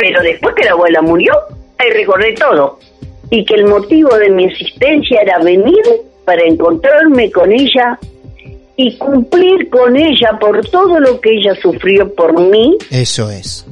Pero 0.00 0.22
después 0.22 0.54
que 0.54 0.64
la 0.64 0.72
abuela 0.72 1.02
murió, 1.02 1.32
ahí 1.78 1.90
recordé 1.90 2.32
todo. 2.34 2.78
Y 3.30 3.44
que 3.44 3.54
el 3.54 3.66
motivo 3.66 4.16
de 4.16 4.30
mi 4.30 4.44
existencia 4.46 5.20
era 5.20 5.38
venir 5.38 5.82
para 6.24 6.42
encontrarme 6.42 7.30
con 7.30 7.52
ella 7.52 7.98
y 8.76 8.96
cumplir 8.96 9.68
con 9.68 9.94
ella 9.94 10.38
por 10.40 10.66
todo 10.70 10.98
lo 10.98 11.20
que 11.20 11.30
ella 11.34 11.54
sufrió 11.60 12.12
por 12.14 12.32
mí 12.40 12.78
Eso 12.90 13.30
es. 13.30 13.66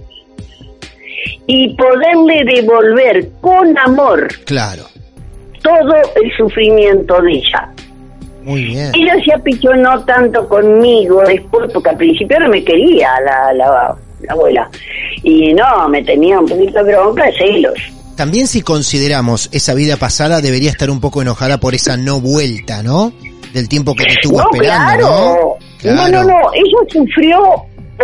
y 1.46 1.74
poderle 1.76 2.44
devolver 2.44 3.28
con 3.40 3.76
amor 3.78 4.28
Claro. 4.44 4.84
todo 5.62 5.94
el 6.22 6.36
sufrimiento 6.36 7.20
de 7.22 7.32
ella. 7.32 7.70
Muy 8.42 8.64
bien. 8.64 8.92
Ella 8.94 9.14
se 9.24 9.32
apichonó 9.34 10.04
tanto 10.04 10.46
conmigo 10.48 11.22
después, 11.26 11.70
porque 11.72 11.90
al 11.90 11.96
principio 11.96 12.38
no 12.40 12.48
me 12.50 12.62
quería 12.64 13.10
la, 13.24 13.52
la, 13.54 13.96
la 14.22 14.32
abuela. 14.32 14.70
Y 15.22 15.52
no, 15.54 15.88
me 15.88 16.02
tenía 16.04 16.38
un 16.40 16.46
poquito 16.46 16.82
de 16.84 16.92
bronca, 16.94 17.24
celos. 17.38 17.74
También 18.16 18.46
si 18.48 18.62
consideramos 18.62 19.48
esa 19.52 19.74
vida 19.74 19.96
pasada, 19.96 20.40
debería 20.40 20.70
estar 20.70 20.90
un 20.90 21.00
poco 21.00 21.22
enojada 21.22 21.58
por 21.58 21.74
esa 21.74 21.96
no 21.96 22.20
vuelta, 22.20 22.82
¿no? 22.82 23.12
Del 23.52 23.68
tiempo 23.68 23.94
que 23.94 24.04
te 24.04 24.14
estuvo 24.14 24.38
no, 24.38 24.48
esperando, 24.52 25.06
claro. 25.08 25.56
¿no? 25.84 25.94
No, 25.94 26.08
no, 26.08 26.24
no. 26.24 26.52
Ella 26.52 26.78
sufrió 26.92 27.38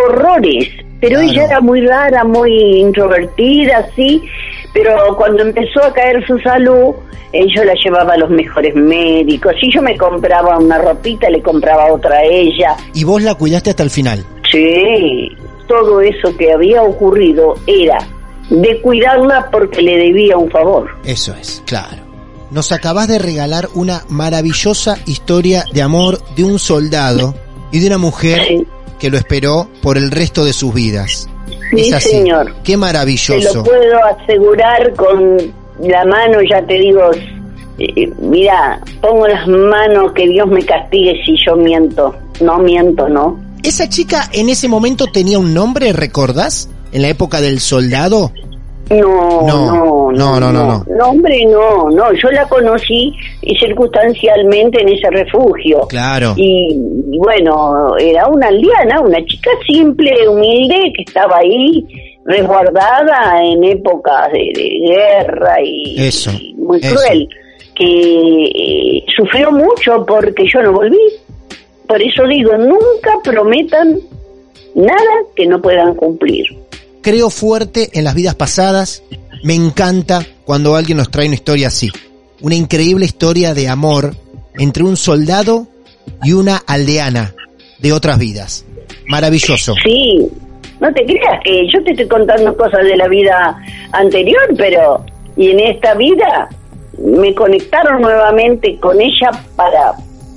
horrores, 0.08 0.68
pero 1.00 1.18
Claro. 1.18 1.30
ella 1.32 1.44
era 1.44 1.60
muy 1.60 1.80
rara, 1.86 2.24
muy 2.24 2.52
introvertida, 2.80 3.88
sí. 3.96 4.22
Pero 4.72 5.16
cuando 5.16 5.42
empezó 5.42 5.82
a 5.84 5.92
caer 5.92 6.24
su 6.26 6.38
salud, 6.38 6.94
eh, 7.32 7.44
yo 7.54 7.64
la 7.64 7.74
llevaba 7.84 8.14
a 8.14 8.16
los 8.16 8.30
mejores 8.30 8.74
médicos. 8.74 9.52
Si 9.60 9.70
yo 9.72 9.82
me 9.82 9.96
compraba 9.96 10.56
una 10.58 10.78
ropita, 10.78 11.28
le 11.28 11.42
compraba 11.42 11.92
otra 11.92 12.18
a 12.18 12.24
ella. 12.24 12.76
Y 12.94 13.02
vos 13.04 13.20
la 13.22 13.34
cuidaste 13.34 13.70
hasta 13.70 13.82
el 13.82 13.90
final. 13.90 14.24
Sí, 14.50 15.28
todo 15.66 16.00
eso 16.00 16.36
que 16.36 16.52
había 16.52 16.82
ocurrido 16.82 17.54
era 17.66 17.98
de 18.50 18.80
cuidarla 18.82 19.48
porque 19.50 19.80
le 19.82 19.96
debía 19.96 20.36
un 20.36 20.50
favor. 20.50 20.90
Eso 21.04 21.34
es, 21.34 21.62
claro. 21.66 22.02
Nos 22.50 22.70
acabás 22.72 23.08
de 23.08 23.18
regalar 23.18 23.68
una 23.74 24.02
maravillosa 24.08 24.98
historia 25.06 25.64
de 25.72 25.82
amor 25.82 26.18
de 26.36 26.44
un 26.44 26.58
soldado 26.58 27.34
y 27.72 27.80
de 27.80 27.86
una 27.88 27.98
mujer 27.98 28.42
Sí. 28.46 28.66
que 28.98 29.10
lo 29.10 29.16
esperó 29.16 29.68
por 29.82 29.96
el 29.96 30.10
resto 30.10 30.44
de 30.44 30.52
sus 30.52 30.72
vidas. 30.72 31.28
Sí, 31.70 31.80
es 31.88 31.92
así. 31.94 32.10
señor. 32.10 32.54
Qué 32.62 32.72
Te 32.72 32.76
maravilloso. 32.76 33.54
lo 33.58 33.64
puedo 33.64 34.04
asegurar 34.04 34.94
con 34.94 35.36
la 35.80 36.04
mano, 36.04 36.38
ya 36.48 36.62
te 36.64 36.74
digo, 36.74 37.00
eh, 37.78 38.12
mira, 38.20 38.78
pongo 39.00 39.26
las 39.26 39.48
manos 39.48 40.12
que 40.12 40.28
Dios 40.28 40.46
me 40.48 40.62
castigue 40.64 41.20
si 41.24 41.34
yo 41.44 41.56
miento. 41.56 42.14
No 42.40 42.58
miento, 42.58 43.08
¿no? 43.08 43.40
¿Esa 43.64 43.88
chica 43.88 44.28
en 44.34 44.50
ese 44.50 44.68
momento 44.68 45.06
tenía 45.06 45.38
un 45.38 45.54
nombre, 45.54 45.94
recordás? 45.94 46.68
En 46.92 47.00
la 47.00 47.08
época 47.08 47.40
del 47.40 47.60
soldado. 47.60 48.30
No, 48.90 49.40
No, 49.46 49.66
no, 49.66 50.12
no, 50.12 50.38
no, 50.38 50.52
no, 50.52 50.84
no. 50.86 51.04
hombre, 51.08 51.46
no, 51.46 51.88
no. 51.88 52.12
Yo 52.12 52.30
la 52.30 52.46
conocí 52.46 53.10
circunstancialmente 53.58 54.82
en 54.82 54.90
ese 54.90 55.08
refugio. 55.10 55.86
Claro. 55.88 56.34
Y, 56.36 56.76
bueno, 57.16 57.96
era 57.96 58.26
una 58.28 58.48
aldeana, 58.48 59.00
una 59.00 59.24
chica 59.24 59.50
simple, 59.66 60.12
humilde, 60.28 60.92
que 60.94 61.02
estaba 61.06 61.38
ahí 61.38 61.86
resguardada 62.26 63.42
en 63.42 63.64
épocas 63.64 64.30
de, 64.30 64.52
guerra 64.86 65.56
y, 65.62 66.54
muy 66.58 66.80
cruel, 66.80 67.26
que 67.74 68.44
eh, 68.44 69.04
sufrió 69.16 69.50
mucho 69.50 70.04
porque 70.06 70.44
yo 70.52 70.62
no 70.62 70.72
volví. 70.72 71.23
Por 71.86 72.00
eso 72.02 72.26
digo, 72.26 72.56
nunca 72.56 73.12
prometan 73.22 74.00
nada 74.74 75.14
que 75.36 75.46
no 75.46 75.60
puedan 75.60 75.94
cumplir. 75.94 76.44
Creo 77.02 77.30
fuerte 77.30 77.90
en 77.92 78.04
las 78.04 78.14
vidas 78.14 78.34
pasadas. 78.34 79.02
Me 79.42 79.54
encanta 79.54 80.24
cuando 80.44 80.76
alguien 80.76 80.98
nos 80.98 81.10
trae 81.10 81.26
una 81.26 81.34
historia 81.34 81.68
así. 81.68 81.90
Una 82.40 82.54
increíble 82.54 83.04
historia 83.04 83.54
de 83.54 83.68
amor 83.68 84.14
entre 84.58 84.84
un 84.84 84.96
soldado 84.96 85.66
y 86.22 86.32
una 86.32 86.56
aldeana 86.66 87.34
de 87.78 87.92
otras 87.92 88.18
vidas. 88.18 88.64
Maravilloso. 89.06 89.74
Sí, 89.84 90.26
no 90.80 90.92
te 90.92 91.04
creas 91.04 91.40
que 91.44 91.66
yo 91.70 91.82
te 91.84 91.90
estoy 91.90 92.08
contando 92.08 92.56
cosas 92.56 92.84
de 92.84 92.96
la 92.96 93.08
vida 93.08 93.58
anterior, 93.92 94.54
pero 94.56 95.04
y 95.36 95.50
en 95.50 95.60
esta 95.60 95.94
vida 95.94 96.48
me 96.98 97.34
conectaron 97.34 98.00
nuevamente 98.00 98.78
con 98.78 99.00
ella 99.00 99.30
para 99.56 99.94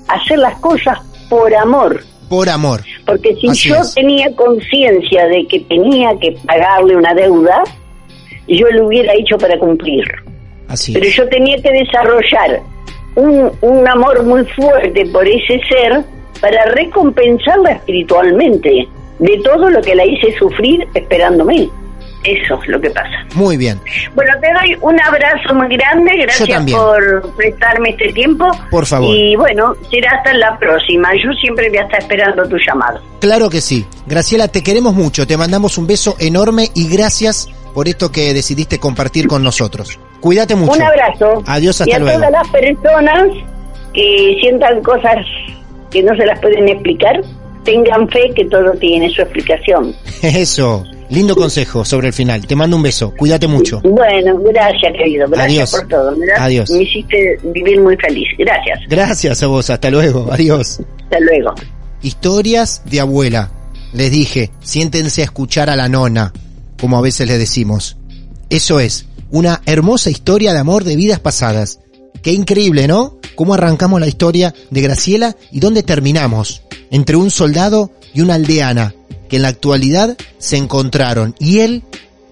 hacer 0.08 0.40
las 0.40 0.58
cosas 0.60 1.00
por 1.30 1.54
amor. 1.56 2.04
Por 2.30 2.50
amor. 2.50 2.82
Porque 3.06 3.36
si 3.36 3.48
Así 3.48 3.70
yo 3.70 3.76
es. 3.78 3.94
tenía 3.94 4.34
conciencia 4.36 5.28
de 5.28 5.46
que 5.48 5.62
tenía 5.62 6.10
que 6.20 6.34
pagarle 6.46 6.96
una 6.96 7.14
deuda, 7.14 7.64
yo 8.48 8.68
lo 8.72 8.88
hubiera 8.88 9.14
hecho 9.14 9.38
para 9.38 9.58
cumplir. 9.58 10.04
Así 10.68 10.94
Pero 10.94 11.06
es. 11.06 11.16
yo 11.16 11.28
tenía 11.30 11.58
que 11.62 11.72
desarrollar 11.72 12.62
un, 13.16 13.52
un 13.62 13.88
amor 13.88 14.24
muy 14.24 14.44
fuerte 14.46 15.06
por 15.08 15.26
ese 15.28 15.60
ser 15.70 16.04
para 16.42 16.66
recompensarla 16.66 17.72
espiritualmente 17.72 18.88
de 19.20 19.42
todo 19.44 19.70
lo 19.70 19.82
que 19.82 19.96
la 19.96 20.06
hice 20.06 20.38
sufrir 20.38 20.86
esperándome. 20.94 21.70
Eso 22.24 22.60
es 22.62 22.68
lo 22.68 22.82
que 22.82 22.90
pasa. 22.90 23.26
Muy 23.36 23.58
bien. 23.58 23.80
Bueno, 24.16 24.34
te 24.42 24.48
doy 24.52 24.78
un 24.82 25.00
abrazo 25.02 25.54
muy 25.54 25.78
grande, 25.78 26.12
gracias 26.24 26.72
por 26.72 27.36
prestarme 27.36 27.92
este 27.92 28.12
tiempo. 28.14 28.46
Por 28.70 28.86
favor. 28.86 29.16
Y 29.16 29.36
bueno, 29.36 29.76
será 29.90 30.12
hasta 30.18 30.34
la 30.34 30.58
próxima. 30.58 31.10
Yo 31.24 31.32
siempre 31.40 31.70
voy 31.70 31.78
a 31.78 31.84
estar 31.84 32.00
esperando 32.00 32.48
tu 32.48 32.58
llamado. 32.58 33.00
Claro 33.22 33.50
que 33.50 33.62
sí. 33.62 33.86
Graciela, 34.06 34.48
te 34.48 34.64
queremos 34.64 34.94
mucho. 34.94 35.26
Te 35.26 35.38
mandamos 35.38 35.78
un 35.78 35.88
beso 35.88 36.16
enorme 36.20 36.70
y 36.74 36.90
gracias 36.90 37.48
por 37.74 37.88
esto 37.88 38.12
que 38.12 38.34
decidiste 38.34 38.80
compartir 38.80 39.28
con 39.28 39.44
nosotros. 39.44 40.00
Cuídate 40.20 40.56
mucho. 40.56 40.74
Un 40.74 40.82
abrazo. 40.82 41.44
Adiós, 41.46 41.80
hasta 41.80 41.92
y 41.92 41.94
a 41.96 42.00
luego. 42.00 42.18
todas 42.18 42.32
las 42.32 42.48
personas 42.50 43.30
que 43.94 44.38
sientan 44.42 44.82
cosas 44.82 45.18
que 45.92 46.04
no 46.04 46.16
se 46.16 46.26
las 46.26 46.40
pueden 46.40 46.68
explicar, 46.68 47.22
tengan 47.64 48.08
fe 48.10 48.32
que 48.36 48.46
todo 48.46 48.72
tiene 48.80 49.10
su 49.12 49.22
explicación. 49.22 49.96
Eso. 50.22 50.84
Lindo 51.10 51.36
consejo 51.36 51.86
sobre 51.86 52.08
el 52.08 52.14
final. 52.14 52.46
Te 52.46 52.56
mando 52.56 52.76
un 52.76 52.84
beso. 52.84 53.14
Cuídate 53.18 53.48
mucho. 53.48 53.82
Bueno, 53.82 54.38
gracias, 54.40 54.92
querido. 54.94 55.28
Gracias 55.30 55.46
Adiós. 55.46 55.72
por 55.72 55.88
todo. 55.88 56.16
Adiós. 56.38 56.70
Me 56.70 56.84
hiciste 56.84 57.40
vivir 57.44 57.80
muy 57.82 57.96
feliz. 57.98 58.28
Gracias. 58.38 58.80
Gracias 58.90 59.44
a 59.44 59.48
vos. 59.48 59.70
Hasta 59.70 59.90
luego. 59.90 60.28
Adiós. 60.32 60.82
Hasta 61.04 61.20
luego. 61.20 61.56
Historias 62.02 62.82
de 62.86 63.00
abuela. 63.00 63.52
Les 63.94 64.12
dije, 64.12 64.52
siéntense 64.62 65.22
a 65.22 65.26
escuchar 65.26 65.70
a 65.70 65.76
la 65.76 65.88
nona, 65.88 66.34
como 66.80 66.98
a 66.98 67.02
veces 67.02 67.28
le 67.28 67.38
decimos. 67.38 67.98
Eso 68.50 68.80
es, 68.80 69.08
una 69.32 69.62
hermosa 69.66 70.10
historia 70.10 70.54
de 70.54 70.60
amor 70.60 70.84
de 70.84 70.96
vidas 70.96 71.20
pasadas. 71.20 71.80
Qué 72.22 72.34
increíble, 72.34 72.88
¿no? 72.88 73.18
Cómo 73.36 73.54
arrancamos 73.54 74.00
la 74.00 74.08
historia 74.08 74.54
de 74.70 74.82
Graciela 74.82 75.36
y 75.52 75.60
dónde 75.60 75.84
terminamos. 75.84 76.64
Entre 76.92 77.16
un 77.16 77.32
soldado 77.32 77.92
y 78.14 78.22
una 78.22 78.36
aldeana, 78.36 78.94
que 79.28 79.38
en 79.38 79.42
la 79.44 79.50
actualidad 79.50 80.18
se 80.38 80.58
encontraron 80.58 81.36
y 81.40 81.60
él 81.60 81.84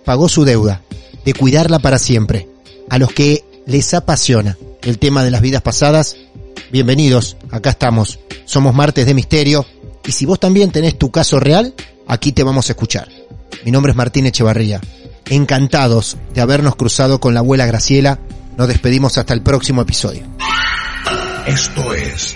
pagó 0.04 0.30
su 0.30 0.46
deuda 0.46 0.82
de 1.24 1.34
cuidarla 1.34 1.80
para 1.80 1.98
siempre. 1.98 2.48
A 2.90 2.98
los 2.98 3.12
que 3.12 3.44
les 3.66 3.94
apasiona 3.94 4.58
el 4.84 5.00
tema 5.00 5.24
de 5.24 5.32
las 5.32 5.42
vidas 5.42 5.62
pasadas, 5.62 6.16
bienvenidos, 6.72 7.38
acá 7.52 7.72
estamos. 7.72 8.20
Somos 8.46 8.76
Martes 8.76 9.06
de 9.06 9.14
Misterio 9.14 9.66
y 10.06 10.12
si 10.12 10.26
vos 10.26 10.40
también 10.40 10.72
tenés 10.72 10.98
tu 10.98 11.12
caso 11.12 11.40
real, 11.40 11.74
aquí 12.08 12.32
te 12.32 12.44
vamos 12.44 12.70
a 12.70 12.74
escuchar. 12.74 13.10
Mi 13.64 13.72
nombre 13.72 13.92
es 13.92 13.96
Martín 13.96 14.28
Echevarría. 14.28 14.82
Encantados 15.28 16.18
de 16.34 16.42
habernos 16.42 16.76
cruzado 16.76 17.20
con 17.20 17.34
la 17.34 17.40
abuela 17.40 17.66
Graciela. 17.66 18.20
Nos 18.58 18.68
despedimos 18.68 19.18
hasta 19.18 19.34
el 19.34 19.42
próximo 19.42 19.82
episodio. 19.82 20.24
Esto 21.48 21.94
es 21.94 22.36